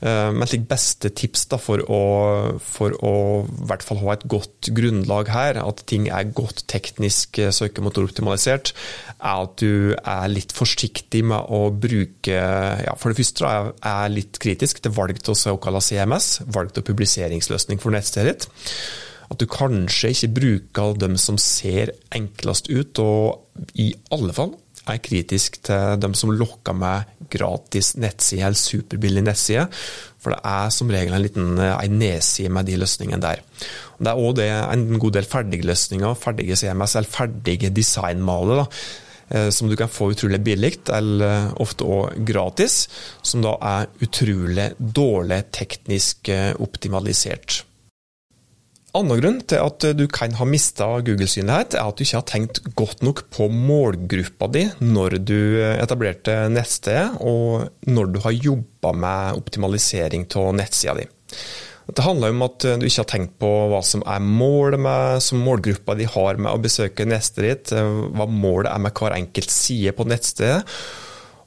Uh, 0.00 0.32
men 0.32 0.48
slik 0.48 0.64
beste 0.70 1.12
tips 1.12 1.44
da, 1.52 1.60
for 1.60 1.84
å, 1.84 2.00
for 2.64 2.96
å 3.04 3.12
i 3.44 3.68
hvert 3.68 3.84
fall 3.84 4.00
ha 4.06 4.16
et 4.16 4.24
godt 4.32 4.72
grunnlag 4.72 5.28
her, 5.34 5.60
at 5.60 5.84
ting 5.90 6.08
er 6.08 6.32
godt 6.32 6.64
teknisk 6.72 7.42
søkemotoroptimalisert, 7.60 8.72
er 9.20 9.44
at 9.44 9.56
du 9.60 9.92
er 10.00 10.32
litt 10.32 10.56
forsiktig 10.56 11.22
med 11.28 11.52
å 11.52 11.66
bruke 11.70 12.32
ja, 12.32 12.94
For 12.98 13.12
det 13.12 13.20
første 13.20 13.46
er 13.46 13.70
jeg 13.84 14.16
litt 14.16 14.40
kritisk 14.42 14.80
til 14.82 14.94
valg 14.96 15.20
av 15.20 15.36
såkalt 15.38 15.84
CMS, 15.84 16.34
valg 16.50 16.72
av 16.74 16.86
publiseringsløsning 16.88 17.82
for 17.82 17.94
nettstedet 17.94 18.32
ditt 18.32 19.10
at 19.32 19.40
du 19.40 19.48
kanskje 19.50 20.12
ikke 20.12 20.34
bruker 20.36 20.98
dem 21.00 21.16
som 21.20 21.38
ser 21.40 21.94
enklest 22.14 22.68
ut, 22.70 22.98
og 23.00 23.72
i 23.80 23.92
alle 24.12 24.34
fall 24.36 24.54
er 24.90 25.02
kritisk 25.02 25.60
til 25.68 26.00
dem 26.02 26.14
som 26.18 26.32
lokker 26.34 26.74
med 26.74 27.10
gratis 27.32 27.94
nettside 28.00 28.48
eller 28.48 28.58
superbillig 28.58 29.22
nettside. 29.24 29.68
For 30.22 30.34
det 30.34 30.40
er 30.46 30.72
som 30.74 30.90
regel 30.92 31.14
en 31.16 31.24
liten 31.24 31.62
en 31.62 31.96
nedside 31.98 32.52
med 32.52 32.68
de 32.68 32.76
løsningene 32.82 33.22
der. 33.22 33.44
Det 34.02 34.10
er 34.10 34.20
òg 34.20 34.42
en 34.42 34.98
god 35.00 35.16
del 35.16 35.28
ferdige 35.28 35.66
løsninger, 35.70 36.18
ferdige 36.18 36.58
CMS 36.58 36.98
eller 36.98 37.16
ferdige 37.16 37.72
designmaler. 37.74 38.64
da, 38.64 39.48
som 39.50 39.68
du 39.70 39.76
kan 39.76 39.88
få 39.88 40.10
utrolig 40.12 40.42
billig, 40.44 40.74
eller 40.92 41.54
ofte 41.62 41.86
òg 41.88 42.18
gratis. 42.28 42.88
Som 43.22 43.40
da 43.46 43.56
er 43.56 43.88
utrolig 44.04 44.72
dårlig 44.76 45.44
teknisk 45.54 46.28
eh, 46.28 46.52
optimalisert 46.60 47.62
annen 48.96 49.20
grunn 49.22 49.40
til 49.48 49.62
at 49.62 49.84
du 49.96 50.04
kan 50.12 50.34
ha 50.36 50.46
mista 50.48 50.86
Google-synlighet, 51.04 51.76
er 51.78 51.88
at 51.88 51.96
du 51.96 52.04
ikke 52.04 52.18
har 52.18 52.28
tenkt 52.28 52.60
godt 52.78 53.04
nok 53.06 53.24
på 53.32 53.48
målgruppa 53.48 54.48
di 54.52 54.66
når 54.84 55.18
du 55.24 55.38
etablerte 55.72 56.36
nettstedet, 56.52 57.18
og 57.24 57.88
når 57.88 58.12
du 58.12 58.22
har 58.26 58.36
jobba 58.36 58.92
med 58.92 59.40
optimalisering 59.40 60.28
av 60.36 60.52
nettsida 60.60 60.96
di. 61.00 61.08
Det 61.92 62.04
handler 62.04 62.30
om 62.30 62.44
at 62.46 62.62
du 62.62 62.84
ikke 62.86 63.00
har 63.00 63.08
tenkt 63.10 63.32
på 63.42 63.48
hva 63.72 63.80
som 63.84 64.04
er 64.06 64.22
målet 64.22 64.80
med, 64.80 65.24
som 65.24 65.42
målgruppa 65.42 65.96
di 65.98 66.06
har 66.08 66.38
med 66.38 66.52
å 66.52 66.60
besøke 66.62 67.08
nettstedet 67.08 67.72
ditt, 67.72 67.72
hva 67.72 68.28
målet 68.28 68.70
er 68.70 68.84
med 68.84 68.94
hver 68.96 69.16
enkelt 69.16 69.50
side 69.52 69.96
på 69.96 70.06
nettstedet. 70.08 70.62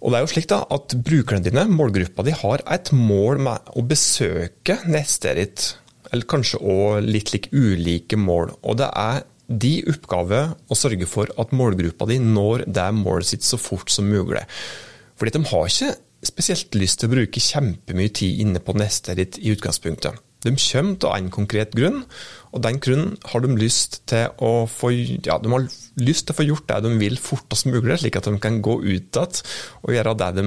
Og 0.01 0.11
det 0.11 0.17
er 0.17 0.25
jo 0.25 0.33
slik 0.33 0.49
da, 0.51 0.59
at 0.75 0.97
Brukerne 1.01 1.45
dine, 1.45 1.63
målgruppa 1.71 2.25
di, 2.27 2.35
har 2.35 2.61
et 2.73 2.91
mål 2.93 3.39
med 3.47 3.73
å 3.73 3.85
besøke 3.87 4.81
nettstedet 4.85 5.45
ditt 5.45 5.71
eller 6.15 6.29
kanskje 6.31 6.61
òg 6.63 7.05
litt 7.05 7.33
like 7.35 7.51
ulike 7.51 8.17
mål. 8.19 8.55
Og 8.63 8.79
det 8.79 8.89
er 8.89 9.23
de 9.45 9.75
oppgave 9.91 10.41
å 10.71 10.77
sørge 10.77 11.05
for 11.09 11.29
at 11.41 11.53
målgruppa 11.53 12.07
di 12.09 12.17
når 12.23 12.65
det 12.65 12.87
målet 12.97 13.29
sitt 13.33 13.45
så 13.45 13.59
fort 13.61 13.91
som 13.93 14.07
mulig. 14.09 14.45
Fordi 15.19 15.35
de 15.35 15.43
har 15.51 15.69
ikke 15.69 15.93
spesielt 16.25 16.75
lyst 16.79 17.01
til 17.01 17.11
å 17.11 17.15
bruke 17.15 17.43
kjempemye 17.43 18.13
tid 18.15 18.41
inne 18.41 18.61
på 18.63 18.73
neste 18.77 19.13
ditt 19.17 19.37
i 19.41 19.53
utgangspunktet. 19.53 20.17
De 20.45 20.53
kommer 20.53 20.97
til 21.01 21.09
en 21.09 21.29
konkret 21.33 21.71
grunn, 21.73 22.03
og 22.53 22.61
den 22.61 22.77
grunnen 22.81 23.15
har 23.31 23.41
de 23.41 23.55
lyst 23.57 24.03
til 24.09 24.29
å 24.45 24.67
få, 24.69 24.91
ja, 24.93 25.39
de 25.41 25.53
har 25.53 25.65
lyst 26.01 26.27
til 26.27 26.35
å 26.35 26.37
få 26.37 26.45
gjort 26.45 26.67
det 26.69 26.83
de 26.85 26.91
vil 27.01 27.17
fortest 27.21 27.65
mulig, 27.69 27.97
slik 28.01 28.19
at 28.19 28.29
de 28.29 28.37
kan 28.41 28.61
gå 28.65 28.77
ut 28.83 29.17
igjen 29.17 29.41
og 29.81 29.95
gjøre 29.95 30.13
det 30.21 30.29
de 30.37 30.45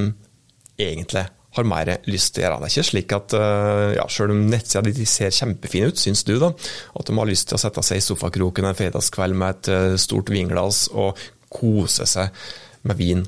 egentlig 0.79 1.27
har 1.57 1.67
mer 1.69 1.91
lyst 2.09 2.35
til 2.35 2.43
å 2.43 2.47
gjøre. 2.47 2.59
Det 2.61 2.69
er 2.69 2.75
ikke 2.75 2.91
slik 2.91 3.15
at 3.17 3.37
eh, 3.39 3.85
ja, 3.97 4.07
selv 4.13 4.35
om 4.35 4.45
nettsida 4.51 4.83
di 4.85 5.07
ser 5.09 5.35
kjempefin 5.35 5.89
ut, 5.89 6.01
syns 6.01 6.25
du, 6.29 6.37
da, 6.41 6.51
at 6.53 7.09
de 7.09 7.17
har 7.17 7.29
lyst 7.29 7.49
til 7.51 7.59
å 7.59 7.63
sette 7.63 7.85
seg 7.87 8.01
i 8.01 8.05
sofakroken 8.05 8.69
en 8.69 8.79
fredagskveld 8.79 9.39
med 9.39 9.57
et 9.57 9.71
eh, 9.73 9.95
stort 10.01 10.33
vinglass 10.33 10.87
og 10.93 11.19
kose 11.53 12.07
seg 12.09 12.35
med 12.89 13.01
vin 13.01 13.25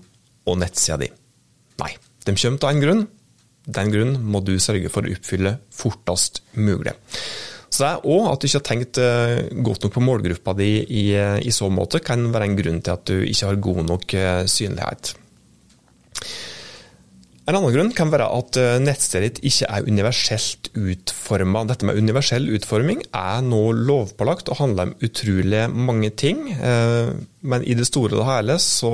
og 0.49 0.61
nettsida 0.61 1.01
di. 1.01 1.09
Nei, 1.81 1.95
de 2.27 2.37
kommer 2.37 2.67
av 2.67 2.75
en 2.75 2.85
grunn. 2.85 3.07
Den 3.71 3.93
grunnen 3.93 4.29
må 4.33 4.43
du 4.45 4.55
sørge 4.61 4.91
for 4.93 5.07
å 5.07 5.15
oppfylle 5.15 5.57
fortest 5.73 6.43
mulig. 6.59 6.93
Så 7.71 7.85
det 7.85 7.89
er 7.89 8.07
òg 8.11 8.25
at 8.27 8.43
du 8.43 8.49
ikke 8.49 8.59
har 8.59 8.67
tenkt 8.67 9.01
eh, 9.01 9.37
godt 9.65 9.87
nok 9.87 9.97
på 9.97 10.05
målgruppa 10.05 10.57
di 10.59 10.71
i, 10.85 11.05
i 11.17 11.53
så 11.55 11.71
måte, 11.73 12.03
kan 12.05 12.29
være 12.35 12.51
en 12.51 12.59
grunn 12.59 12.81
til 12.85 12.97
at 12.99 13.05
du 13.09 13.23
ikke 13.23 13.49
har 13.49 13.61
god 13.71 13.85
nok 13.95 14.17
synlighet. 14.51 15.15
En 17.51 17.57
annen 17.59 17.73
grunn 17.75 17.89
kan 17.91 18.13
være 18.13 18.29
at 18.31 18.57
eh, 18.63 18.77
nettstedet 18.79 19.41
ditt 19.41 19.49
ikke 19.49 19.67
er 19.75 19.87
universelt 19.91 20.69
utforma. 20.79 21.65
Dette 21.67 21.89
med 21.89 21.99
universell 21.99 22.47
utforming 22.55 23.01
er 23.11 23.41
nå 23.43 23.59
lovpålagt 23.75 24.53
og 24.53 24.61
handler 24.61 24.87
om 24.87 24.93
utrolig 25.03 25.65
mange 25.75 26.13
ting. 26.15 26.45
Eh, 26.55 27.11
men 27.43 27.67
i 27.67 27.75
det 27.75 27.89
store 27.89 28.21
og 28.21 28.29
hele 28.29 28.55
så 28.63 28.93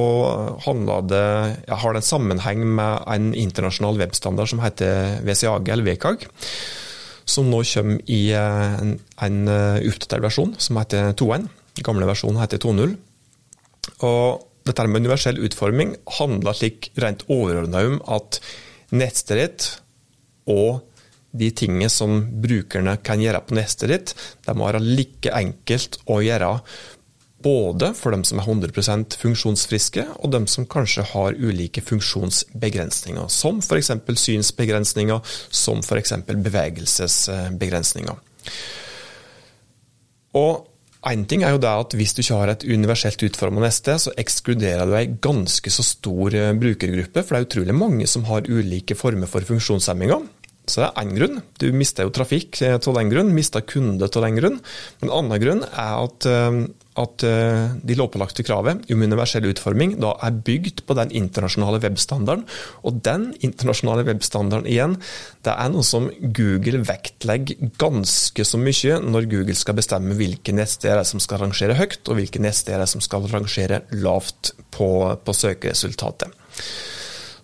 det, 1.11 1.21
ja, 1.69 1.77
har 1.83 1.93
det 1.93 2.01
en 2.01 2.09
sammenheng 2.09 2.65
med 2.79 3.05
en 3.13 3.29
internasjonal 3.37 4.01
webstandard 4.01 4.49
som 4.49 4.65
heter 4.65 5.21
WCAG, 5.27 5.69
eller 5.75 5.91
WCAG. 5.91 6.25
Som 7.29 7.53
nå 7.53 7.61
kommer 7.75 8.01
i 8.09 8.23
eh, 8.33 8.81
en, 8.81 8.97
en 9.21 9.49
versjon 10.25 10.57
som 10.57 10.81
heter 10.81 11.13
2.1. 11.13 11.51
Gamle 11.85 12.09
versjonen 12.09 12.41
heter 12.41 12.65
2.0. 12.65 12.97
Og 14.01 14.47
dette 14.67 14.87
med 14.91 15.05
universell 15.05 15.39
utforming 15.47 15.95
handler 16.19 16.57
slik 16.57 16.91
rent 17.01 17.25
overordna 17.31 17.85
om 17.87 18.01
at 18.19 18.41
ditt 18.91 19.71
og 20.47 20.83
de 21.37 21.49
tingene 21.53 21.89
som 21.93 22.21
brukerne 22.43 22.97
kan 23.05 23.21
gjøre 23.21 23.43
på 23.45 23.57
nettstedet 23.59 23.97
ditt, 23.97 24.13
det 24.47 24.55
må 24.57 24.69
være 24.69 24.85
like 24.85 25.33
enkelt 25.35 25.99
å 26.09 26.21
gjøre 26.25 26.53
både 27.47 27.93
for 27.95 28.15
dem 28.15 28.25
som 28.27 28.41
er 28.41 28.47
100% 28.49 29.19
funksjonsfriske, 29.21 30.07
og 30.19 30.33
dem 30.33 30.47
som 30.51 30.67
kanskje 30.67 31.05
har 31.13 31.37
ulike 31.37 31.83
funksjonsbegrensninger, 31.85 33.29
som 33.31 33.61
f.eks. 33.61 33.93
synsbegrensninger, 34.23 35.37
som 35.51 35.83
f.eks. 35.85 36.15
bevegelsesbegrensninger. 36.33 38.17
Og 40.41 40.67
Én 41.07 41.23
ting 41.31 41.45
er 41.47 41.55
jo 41.55 41.61
det 41.63 41.71
at 41.71 41.95
hvis 41.95 42.17
du 42.17 42.21
ikke 42.23 42.39
har 42.41 42.51
et 42.51 42.65
universelt 42.67 43.23
utforma 43.23 43.63
neste, 43.63 43.95
så 44.03 44.11
ekskluderer 44.19 44.89
du 44.89 44.97
ei 44.99 45.07
ganske 45.23 45.71
så 45.71 45.85
stor 45.87 46.35
eh, 46.35 46.55
brukergruppe, 46.59 47.23
for 47.23 47.37
det 47.37 47.39
er 47.39 47.47
utrolig 47.47 47.77
mange 47.79 48.09
som 48.11 48.27
har 48.27 48.49
ulike 48.51 48.97
former 48.99 49.31
for 49.31 49.47
funksjonshemminger. 49.47 50.25
Så 50.67 50.83
det 50.83 50.89
er 50.89 51.05
én 51.05 51.15
grunn. 51.15 51.37
Du 51.63 51.69
mister 51.75 52.07
jo 52.07 52.13
trafikk 52.15 52.59
av 52.67 52.81
eh, 52.83 52.97
den 52.99 53.13
grunn, 53.13 53.31
mister 53.35 53.63
kunde 53.63 54.09
av 54.09 54.25
den 54.25 54.39
grunn. 54.41 54.59
Men 54.99 55.09
en 55.09 55.15
annen 55.21 55.43
grunn 55.43 55.63
er 55.63 55.93
at, 56.01 56.27
eh, 56.27 56.59
at 57.03 57.25
eh, 57.29 57.77
de 57.87 57.97
lovpålagte 58.01 58.43
kravet 58.47 58.91
om 58.91 59.05
universell 59.07 59.47
utforming 59.47 59.95
da 60.03 60.17
er 60.27 60.41
bygd 60.49 60.83
på 60.89 60.97
den 60.99 61.15
internasjonale 61.15 61.79
webstandarden. 61.85 62.43
Og 62.83 62.99
den 63.07 63.29
internasjonale 63.47 64.09
webstandarden 64.09 64.67
igjen, 64.73 64.99
det 65.47 65.55
er 65.55 65.71
noe 65.71 65.87
som 65.87 66.11
Google 66.35 66.83
vektlegger 66.89 67.71
ganske 67.79 68.49
så 68.49 68.59
mye 68.59 68.99
når 69.07 69.31
Google 69.31 69.59
skal 69.59 69.79
bestemme 69.79 70.19
hvilke 70.19 70.57
nettsteder 70.57 71.07
som 71.07 71.23
skal 71.23 71.45
rangere 71.45 71.79
høyt, 71.79 72.03
og 72.11 72.19
hvilke 72.19 72.43
nettsteder 72.43 72.91
som 72.91 73.05
skal 73.05 73.31
rangere 73.31 73.85
lavt 73.95 74.57
på, 74.75 74.91
på 75.23 75.41
søkeresultatet. 75.45 76.35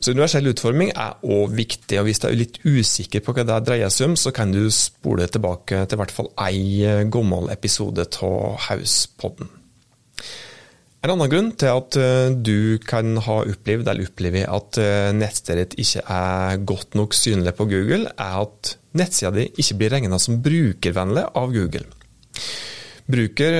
Så 0.02 0.10
universell 0.10 0.50
utforming 0.50 0.88
er 0.98 1.20
òg 1.22 1.52
viktig, 1.54 2.00
og 2.00 2.08
hvis 2.08 2.18
du 2.18 2.26
er 2.26 2.34
litt 2.34 2.56
usikker 2.66 3.22
på 3.22 3.36
hva 3.36 3.44
det 3.46 3.60
dreier 3.68 3.92
seg 3.92 4.10
om, 4.10 4.16
så 4.18 4.32
kan 4.34 4.50
du 4.50 4.64
spole 4.74 5.28
tilbake 5.30 5.84
til 5.86 5.94
i 5.94 6.00
hvert 6.00 6.14
fall 6.14 6.30
ei 6.42 6.62
eh, 6.82 7.04
gammel 7.06 7.46
episode 7.54 8.08
av 8.26 8.56
Hauspodden. 8.66 9.52
En 11.02 11.10
annen 11.14 11.30
grunn 11.30 11.52
til 11.58 11.70
at 11.70 11.98
eh, 12.02 12.34
du 12.34 12.82
kan 12.82 13.14
ha 13.28 13.38
opplevd 13.46 13.92
eller 13.92 14.10
opplever 14.10 14.50
at 14.50 14.82
eh, 14.82 15.14
nettstedet 15.14 15.78
ikke 15.78 16.02
er 16.02 16.60
godt 16.66 16.98
nok 16.98 17.14
synlig 17.14 17.54
på 17.58 17.70
Google, 17.70 18.10
er 18.10 18.42
at 18.42 18.74
nettsida 18.98 19.30
di 19.38 19.46
ikke 19.54 19.78
blir 19.78 19.94
regna 20.00 20.18
som 20.22 20.42
brukervennlig 20.42 21.28
av 21.30 21.54
Google. 21.54 21.86
Bruker, 23.12 23.54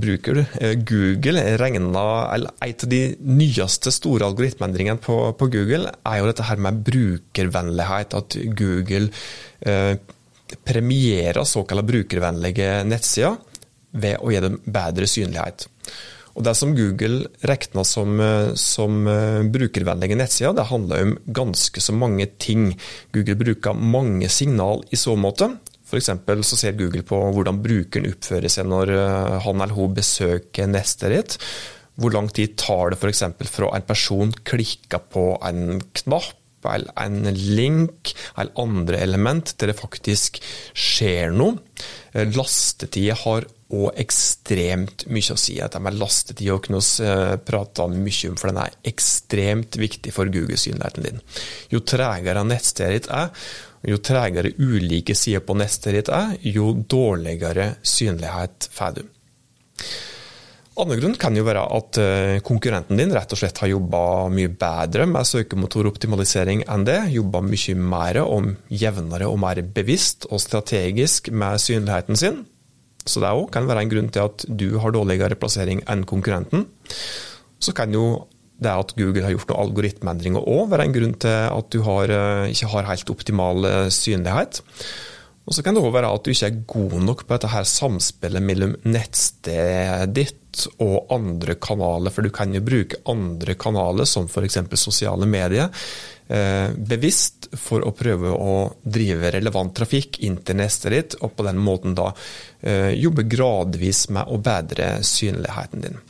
bruker 0.00 0.38
eh, 0.60 0.74
Google 0.88 1.42
regna 1.60 2.04
En 2.32 2.46
av 2.46 2.88
de 2.88 3.00
nyeste 3.20 3.92
store 3.92 4.24
algoritmeendringene 4.30 5.00
på, 5.02 5.16
på, 5.36 5.48
Google 5.52 5.90
er 6.06 6.20
jo 6.20 6.28
dette 6.30 6.46
her 6.48 6.62
med 6.64 6.80
brukervennlighet. 6.86 8.16
At 8.16 8.38
Google 8.56 9.10
eh, 9.60 9.98
premierer 10.64 11.44
såkalt 11.44 11.86
brukervennlige 11.90 12.80
nettsider 12.88 13.36
ved 14.00 14.22
å 14.22 14.32
gi 14.32 14.40
dem 14.46 14.60
bedre 14.64 15.08
synlighet. 15.10 15.68
Og 16.38 16.44
Det 16.46 16.54
som 16.56 16.72
Google 16.72 17.26
regner 17.44 17.84
som, 17.84 18.20
som 18.54 19.00
brukervennlige 19.52 20.16
nettsider, 20.16 20.54
det 20.56 20.68
handler 20.70 21.02
om 21.04 21.16
ganske 21.40 21.82
så 21.82 21.92
mange 21.92 22.28
ting. 22.38 22.70
Google 23.12 23.36
bruker 23.42 23.74
mange 23.74 24.30
signal 24.30 24.86
i 24.94 25.00
så 25.00 25.18
måte. 25.18 25.50
F.eks. 25.90 26.10
så 26.46 26.58
ser 26.58 26.78
Google 26.78 27.02
på 27.06 27.18
hvordan 27.34 27.60
brukeren 27.64 28.10
oppfører 28.12 28.52
seg 28.52 28.70
når 28.70 28.94
han 29.44 29.60
eller 29.60 29.74
hun 29.76 29.96
besøker 29.96 30.70
nestet 30.70 31.14
ditt. 31.16 31.38
Hvor 32.00 32.14
lang 32.14 32.30
tid 32.32 32.54
tar 32.60 32.92
det 32.94 33.00
f.eks. 33.00 33.24
fra 33.50 33.72
en 33.76 33.88
person 33.88 34.30
klikker 34.46 35.02
på 35.12 35.32
en 35.44 35.80
knapp 36.00 36.36
eller 36.68 36.92
en 37.00 37.24
link 37.34 38.12
eller 38.36 38.52
andre 38.60 39.00
element 39.00 39.54
til 39.56 39.70
det 39.70 39.78
faktisk 39.78 40.40
skjer 40.76 41.32
noe. 41.32 41.56
Lastetida 42.12 43.16
har 43.22 43.46
òg 43.70 44.00
ekstremt 44.02 45.06
mye 45.14 45.34
å 45.34 45.38
si. 45.38 45.56
Dette 45.60 45.80
med 45.82 45.98
lastetid 45.98 46.50
og 46.50 46.66
vi 46.66 46.74
prate 46.74 47.38
prata 47.46 47.86
mye 47.90 48.30
om, 48.32 48.38
for 48.40 48.50
den 48.50 48.62
er 48.64 48.76
ekstremt 48.90 49.78
viktig 49.78 50.12
for 50.14 50.30
Google-synligheten 50.32 51.06
din. 51.06 51.22
Jo 51.70 51.82
tregere 51.86 52.44
nettstedet 52.46 52.96
ditt 52.96 53.10
er, 53.14 53.30
jo 53.86 53.98
tregere 54.04 54.52
ulike 54.58 55.14
sider 55.16 55.44
på 55.44 55.56
neste 55.56 55.94
ritt 55.94 56.10
er, 56.12 56.36
jo 56.44 56.72
dårligere 56.74 57.74
synlighet 57.86 58.68
får 58.74 58.98
du. 58.98 59.04
Andre 60.80 60.96
grunn 60.96 61.16
kan 61.20 61.34
jo 61.36 61.44
være 61.44 61.62
at 61.76 61.98
eh, 62.00 62.38
konkurrenten 62.46 63.00
din 63.00 63.10
rett 63.12 63.32
og 63.34 63.40
slett 63.40 63.58
har 63.60 63.72
jobba 63.72 64.02
mye 64.32 64.52
bedre 64.60 65.04
med 65.10 65.28
søkemotoroptimalisering 65.28 66.62
enn 66.70 66.86
det. 66.88 67.00
Jobba 67.12 67.42
mye 67.44 67.74
mer 67.76 68.20
og 68.22 68.52
jevnere 68.72 69.28
og 69.28 69.40
mer 69.42 69.60
bevisst 69.76 70.28
og 70.30 70.40
strategisk 70.40 71.32
med 71.34 71.60
synligheten 71.60 72.20
sin. 72.20 72.44
Så 73.04 73.20
det 73.20 73.32
òg 73.32 73.50
kan 73.52 73.68
være 73.68 73.84
en 73.84 73.92
grunn 73.92 74.12
til 74.14 74.28
at 74.28 74.46
du 74.46 74.78
har 74.80 74.94
dårligere 74.94 75.36
plassering 75.40 75.82
enn 75.90 76.06
konkurrenten. 76.08 76.68
Så 77.60 77.74
kan 77.76 77.92
jo 77.92 78.28
det 78.60 78.68
er 78.68 78.82
at 78.82 78.96
Google 78.96 79.24
har 79.24 79.34
gjort 79.34 79.52
noen 79.52 79.62
algoritmeendringer 79.66 80.48
òg 80.52 80.66
være 80.72 80.88
en 80.88 80.96
grunn 80.96 81.14
til 81.22 81.38
at 81.48 81.70
du 81.72 81.80
har, 81.86 82.12
eh, 82.12 82.50
ikke 82.52 82.72
har 82.74 82.90
helt 82.90 83.14
optimal 83.14 83.68
eh, 83.68 83.86
synlighet. 83.94 84.60
Og 85.48 85.56
så 85.56 85.64
kan 85.64 85.74
det 85.74 85.82
òg 85.82 85.94
være 85.96 86.10
at 86.12 86.26
du 86.26 86.30
ikke 86.30 86.50
er 86.50 86.60
god 86.68 86.98
nok 87.06 87.24
på 87.24 87.34
dette 87.34 87.50
her 87.50 87.66
samspillet 87.66 88.44
mellom 88.44 88.76
nettstedet 88.84 90.12
ditt 90.12 90.36
og 90.82 91.08
andre 91.14 91.56
kanaler, 91.62 92.12
for 92.12 92.26
du 92.26 92.30
kan 92.34 92.52
jo 92.52 92.62
bruke 92.62 93.00
andre 93.08 93.54
kanaler, 93.58 94.06
som 94.06 94.28
f.eks. 94.28 94.60
sosiale 94.76 95.26
medier, 95.30 95.72
eh, 96.28 96.68
bevisst 96.76 97.48
for 97.56 97.86
å 97.86 97.94
prøve 97.96 98.34
å 98.34 98.54
drive 98.84 99.32
relevant 99.38 99.72
trafikk 99.74 100.20
inn 100.26 100.42
til 100.44 100.60
nestet 100.60 100.94
ditt, 100.94 101.18
og 101.24 101.32
på 101.38 101.46
den 101.48 101.58
måten 101.62 101.96
da 101.98 102.12
jobbe 102.60 103.24
gradvis 103.24 104.10
med 104.12 104.28
å 104.28 104.36
bedre 104.44 104.98
synligheten 105.06 105.86
din. 105.86 106.02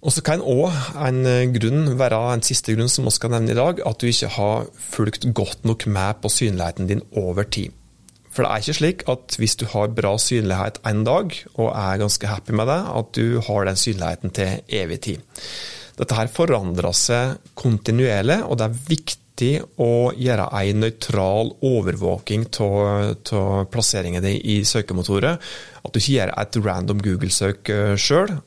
Og 0.00 0.14
så 0.14 0.22
kan 0.24 0.40
òg 0.40 0.72
en 0.96 1.52
grunn 1.52 1.90
være 2.00 2.20
en 2.32 2.44
siste 2.44 2.72
grunn 2.72 2.88
som 2.88 3.04
vi 3.04 3.12
skal 3.12 3.34
nevne 3.34 3.52
i 3.52 3.58
dag, 3.58 3.82
at 3.84 4.00
du 4.00 4.08
ikke 4.08 4.30
har 4.38 4.70
fulgt 4.80 5.26
godt 5.36 5.66
nok 5.68 5.84
med 5.92 6.22
på 6.22 6.32
synligheten 6.32 6.88
din 6.88 7.04
over 7.20 7.44
tid. 7.44 7.74
For 8.30 8.46
det 8.46 8.50
er 8.50 8.62
ikke 8.62 8.78
slik 8.78 9.04
at 9.10 9.36
hvis 9.36 9.58
du 9.58 9.66
har 9.72 9.92
bra 9.92 10.14
synlighet 10.22 10.78
en 10.86 11.02
dag, 11.04 11.34
og 11.58 11.68
er 11.74 12.00
ganske 12.00 12.30
happy 12.30 12.54
med 12.56 12.70
det, 12.70 12.80
at 13.00 13.12
du 13.18 13.40
har 13.44 13.68
den 13.68 13.80
synligheten 13.80 14.32
til 14.38 14.80
evig 14.80 15.00
tid. 15.04 15.40
Dette 16.00 16.16
her 16.16 16.30
forandrer 16.32 16.96
seg 16.96 17.40
kontinuerlig, 17.58 18.38
og 18.46 18.56
det 18.56 18.68
er 18.68 18.84
viktig 18.88 19.50
å 19.82 20.12
gjøre 20.16 20.46
en 20.56 20.80
nøytral 20.84 21.50
overvåking 21.66 22.46
av 22.64 23.66
plasseringen 23.72 24.24
din 24.24 24.38
i 24.40 24.62
søkemotoret. 24.64 25.42
At 25.84 25.92
du 25.92 26.00
ikke 26.00 26.14
gjør 26.14 26.32
et 26.40 26.60
random 26.64 27.02
Google-søk 27.04 27.72
eh, 27.74 27.96
sjøl. 28.00 28.38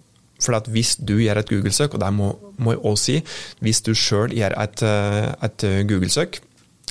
For 0.41 0.71
hvis 0.73 0.95
du 0.99 1.17
gjør 1.21 1.39
et 1.39 1.51
Google-søk, 1.51 1.93
og 1.93 2.01
det 2.03 2.09
må, 2.13 2.33
må 2.57 2.73
jeg 2.73 2.81
også 2.83 3.03
si, 3.03 3.19
hvis 3.63 3.83
du 3.85 3.93
sjøl 3.95 4.33
gjør 4.35 4.57
et, 4.59 4.83
eh, 4.87 5.29
et 5.45 5.67
Google-søk, 5.89 6.41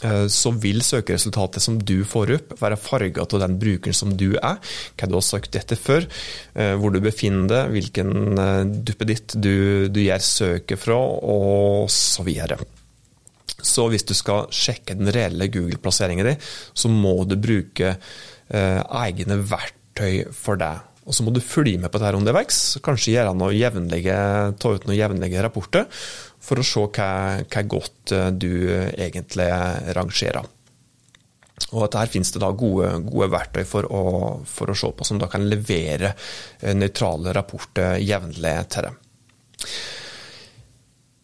Eh, 0.03 0.27
så 0.33 0.53
vil 0.59 0.83
søkeresultatet 0.85 1.63
som 1.63 1.79
du 1.79 2.03
får 2.09 2.35
opp, 2.37 2.55
være 2.61 2.79
farga 2.81 3.25
av 3.25 3.43
den 3.45 3.57
brukeren 3.63 3.97
som 3.97 4.15
du 4.19 4.33
er, 4.35 4.59
hva 4.99 5.09
du 5.09 5.17
har 5.19 5.27
sagt 5.27 5.59
etter 5.59 5.79
før, 5.79 6.07
eh, 6.55 6.75
hvor 6.79 6.95
du 6.95 7.01
befinner 7.05 7.49
deg, 7.51 7.75
hvilken 7.77 8.39
eh, 8.43 8.63
duppeditt 8.89 9.37
du, 9.39 9.89
du 9.93 10.03
gjør 10.03 10.25
søket 10.27 10.83
fra, 10.83 10.99
og 10.99 11.91
så 11.93 12.27
videre. 12.27 12.59
Så 13.63 13.87
hvis 13.93 14.07
du 14.09 14.15
skal 14.19 14.49
sjekke 14.51 14.97
den 14.99 15.13
reelle 15.15 15.47
Google-plasseringen 15.53 16.33
din, 16.33 16.49
så 16.75 16.91
må 16.91 17.21
du 17.29 17.37
bruke 17.39 17.95
eh, 17.95 18.81
egne 18.83 19.39
verktøy 19.47 20.25
for 20.35 20.59
det. 20.59 20.75
Og 21.03 21.17
så 21.17 21.25
må 21.27 21.33
du 21.35 21.43
følge 21.43 21.81
med 21.83 21.91
på 21.91 21.99
dette 21.99 22.19
underveis, 22.19 22.61
kanskje 22.85 23.17
gjøre 23.17 23.35
noe 23.35 23.55
jevnlige, 23.57 24.17
ta 24.63 24.75
ut 24.75 24.85
noen 24.87 24.99
jevnlige 24.99 25.43
rapporter 25.43 25.89
for 26.43 26.61
å 26.61 26.67
se 26.67 26.85
hva, 26.95 27.09
hva 27.43 27.63
godt 27.67 28.15
eh, 28.15 28.29
du 28.31 28.53
egentlig 28.71 29.49
rangerer. 29.99 30.47
Og 31.73 31.87
at 31.87 31.97
Her 31.97 32.11
finnes 32.11 32.33
det 32.35 32.43
da 32.43 32.51
gode, 32.57 32.91
gode 33.07 33.31
verktøy 33.33 33.65
for 33.69 33.87
å, 33.87 34.03
for 34.49 34.71
å, 34.71 34.77
se 34.79 34.93
på, 34.95 35.07
som 35.07 35.21
da 35.21 35.29
kan 35.31 35.47
levere 35.49 36.13
eh, 36.15 36.75
nøytrale 36.77 37.35
rapporter 37.35 37.99
jevnlig 38.03 38.57
til 38.73 38.89
deg. 38.89 39.03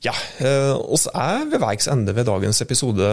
Ja, 0.05 0.13
eh, 0.39 0.75
oss 0.79 1.09
er 1.11 1.49
ved 1.51 1.59
veis 1.59 1.89
ende 1.91 2.15
ved 2.15 2.29
dagens 2.29 2.63
episode 2.63 3.07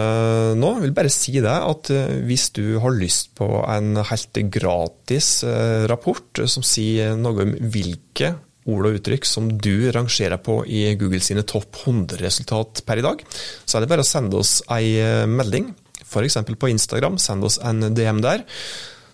nå. 0.54 0.72
Jeg 0.76 0.84
vil 0.84 0.94
bare 0.94 1.10
si 1.10 1.34
det 1.42 1.50
at 1.50 1.90
hvis 2.28 2.50
du 2.54 2.78
har 2.82 2.94
lyst 2.94 3.32
på 3.38 3.48
en 3.66 3.98
helt 4.06 4.42
gratis 4.54 5.40
rapport 5.90 6.46
som 6.46 6.62
sier 6.66 7.18
noe 7.18 7.48
om 7.48 7.56
hvilke 7.74 8.36
ord 8.66 8.88
og 8.88 8.98
uttrykk 8.98 9.26
som 9.28 9.48
du 9.62 9.88
rangerer 9.94 10.40
på 10.42 10.60
i 10.66 10.88
Google 10.98 11.22
sine 11.22 11.44
topp 11.46 11.78
100-resultat 11.84 12.82
per 12.86 13.00
i 13.00 13.04
dag, 13.06 13.22
så 13.64 13.78
er 13.78 13.84
det 13.84 13.90
bare 13.92 14.04
å 14.04 14.08
sende 14.08 14.40
oss 14.40 14.58
ei 14.74 14.96
eh, 15.02 15.24
melding, 15.30 15.70
f.eks. 16.02 16.40
på 16.58 16.72
Instagram. 16.72 17.20
Send 17.22 17.46
oss 17.46 17.60
en 17.62 17.92
DM 17.94 18.22
der. 18.24 18.44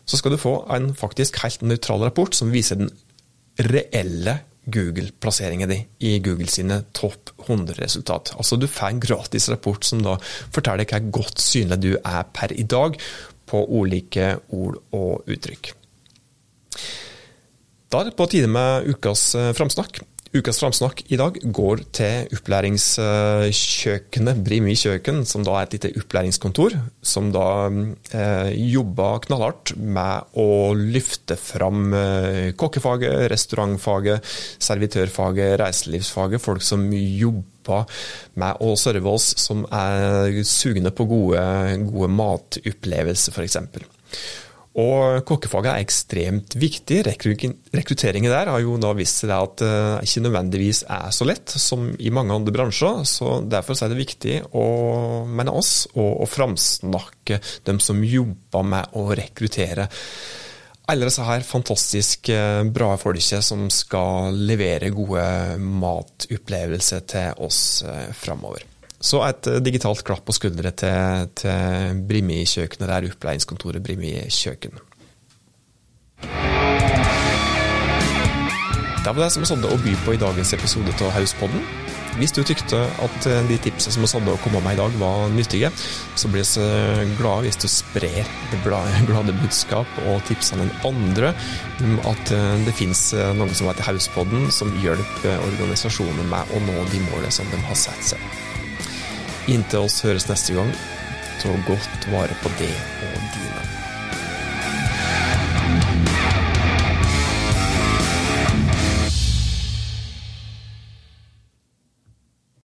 Så 0.08 0.18
skal 0.18 0.35
du 0.35 0.40
få 0.40 0.56
en 0.74 0.92
faktisk 0.98 1.38
helt 1.44 1.62
nøytral 1.64 2.02
rapport 2.08 2.35
som 2.37 2.52
viser 2.52 2.80
den 2.80 2.90
reelle 3.61 4.40
Google-plasseringen 4.64 5.70
din 5.72 5.87
i 5.98 6.18
Google 6.22 6.48
sine 6.51 6.83
topp 6.94 7.33
100-resultat. 7.46 8.35
Altså 8.37 8.57
Du 8.57 8.68
får 8.70 8.92
en 8.92 9.03
gratis 9.03 9.48
rapport 9.51 9.85
som 9.85 10.03
da 10.05 10.16
forteller 10.55 10.87
hvor 10.87 11.11
godt 11.22 11.42
synlig 11.42 11.81
du 11.83 11.92
er 11.98 12.22
per 12.35 12.55
i 12.55 12.62
dag 12.62 12.98
på 13.46 13.64
ulike 13.68 14.37
ord 14.55 14.79
og 14.94 15.27
uttrykk. 15.27 15.75
Da 17.92 18.01
er 18.01 18.09
det 18.09 18.16
på 18.16 18.29
tide 18.31 18.48
med 18.48 18.88
ukas 18.88 19.35
eh, 19.37 19.53
framsnakk. 19.57 20.01
Ukas 20.32 20.56
framsnakk 20.62 21.02
i 21.12 21.16
dag 21.20 21.34
går 21.52 21.82
til 21.92 22.30
opplæringskjøkkenet 22.32 24.38
Brimi 24.40 24.72
kjøkken, 24.80 25.28
som 25.28 25.44
da 25.44 25.58
er 25.58 25.66
et 25.66 25.74
lite 25.76 25.90
opplæringskontor, 26.00 26.72
som 27.04 27.28
da 27.34 27.68
eh, 27.68 28.48
jobber 28.72 29.20
knallhardt 29.26 29.74
med 29.76 30.24
å 30.40 30.72
løfte 30.72 31.36
fram 31.36 31.92
eh, 31.92 32.56
kokkefaget, 32.56 33.28
restaurantfaget, 33.34 34.24
servitørfaget, 34.56 35.60
reiselivsfaget. 35.60 36.40
Folk 36.40 36.64
som 36.64 36.88
jobber 36.96 37.84
med 38.40 38.56
å 38.64 38.72
serve 38.80 39.12
oss, 39.12 39.36
som 39.36 39.68
er 39.68 40.32
sugne 40.48 40.88
på 40.96 41.04
gode, 41.12 41.44
gode 41.92 42.08
matopplevelser, 42.08 43.36
f.eks. 43.36 43.60
Og 44.80 45.20
kokkefaget 45.28 45.68
er 45.68 45.82
ekstremt 45.85 46.54
viktig. 46.56 47.02
Rekrutteringen 47.04 48.32
der 48.32 48.48
har 48.48 48.62
jo 48.62 48.78
da 48.80 48.94
vist 48.96 49.20
seg 49.20 49.35
at 49.37 49.58
det 49.61 49.72
ikke 50.08 50.22
nødvendigvis 50.24 50.85
er 50.88 51.11
så 51.12 51.28
lett 51.28 51.52
som 51.61 51.90
i 52.00 52.12
mange 52.14 52.32
andre 52.32 52.54
bransjer. 52.56 53.02
så 53.08 53.42
Derfor 53.44 53.76
er 53.76 53.92
det 53.92 54.00
viktig 54.00 54.38
å, 54.56 54.64
mener 55.28 55.52
oss, 55.61 55.90
å, 55.92 56.06
å 56.24 56.28
framsnakke 56.28 57.42
dem 57.68 57.82
som 57.85 58.00
jobber 58.00 58.64
med 58.72 58.96
å 58.96 59.11
rekruttere 59.12 59.90
alle 60.90 61.06
disse 61.06 61.24
her 61.24 61.44
fantastisk 61.46 62.28
bra 62.74 62.88
folket 63.00 63.46
som 63.46 63.68
skal 63.72 64.35
levere 64.35 64.90
gode 64.92 65.24
matopplevelser 65.62 67.06
til 67.08 67.44
oss 67.46 67.62
eh, 67.87 68.11
framover. 68.18 68.71
Så 69.02 69.18
et 69.26 69.50
eh, 69.50 69.60
digitalt 69.64 70.04
klapp 70.06 70.24
på 70.28 70.36
skuldre 70.36 70.70
til, 70.78 71.28
til 71.42 72.02
Brimi-kjøkkenet, 72.08 72.86
det 72.86 72.96
er 72.96 73.10
opplæringskontoret 73.10 73.82
Brimi 73.82 74.14
kjøkken. 74.30 74.78
Det 79.02 79.10
var 79.10 79.18
det 79.18 79.32
som 79.34 79.42
vi 79.42 79.48
hadde 79.50 79.72
å 79.74 79.80
by 79.82 79.96
på 80.04 80.12
i 80.14 80.20
dagens 80.22 80.52
episode 80.54 80.94
av 81.02 81.10
Hauspodden. 81.16 81.64
Hvis 82.20 82.34
du 82.36 82.42
tykte 82.46 82.78
at 83.02 83.26
eh, 83.26 83.40
de 83.48 83.56
tipsene 83.64 83.90
som 83.90 84.04
vi 84.04 84.12
hadde 84.12 84.36
å 84.36 84.40
komme 84.44 84.60
med 84.62 84.76
i 84.76 84.78
dag 84.78 84.94
var 85.00 85.26
nyttige, 85.34 85.72
så 86.14 86.30
blir 86.30 86.46
vi 86.46 86.62
eh, 86.62 87.02
glade 87.18 87.48
hvis 87.48 87.58
du 87.58 87.66
sprer 87.72 88.30
det 88.52 88.60
glade 89.08 89.34
budskap 89.40 89.98
og 90.04 90.22
tipsene 90.30 90.68
den 90.68 90.86
andre 90.86 91.32
at 92.06 92.30
det 92.62 92.76
finnes 92.78 93.00
noe 93.34 93.50
som 93.50 93.66
heter 93.66 93.88
Hauspodden, 93.88 94.46
som 94.54 94.70
hjelper 94.84 95.42
organisasjoner 95.50 96.30
med 96.30 96.54
å 96.54 96.62
nå 96.68 96.78
de 96.94 97.02
målene 97.08 97.34
som 97.34 97.50
de 97.50 97.58
har 97.66 97.82
satt 97.88 98.12
seg. 98.14 98.51
Inntil 99.50 99.88
oss 99.88 100.02
høres 100.07 100.28
neste 100.31 100.55
gang, 100.55 100.70
ta 101.42 101.55
godt 101.66 102.11
vare 102.12 102.37
på 102.44 102.52
det 102.61 102.74
og 103.09 103.31
dine. 103.35 103.81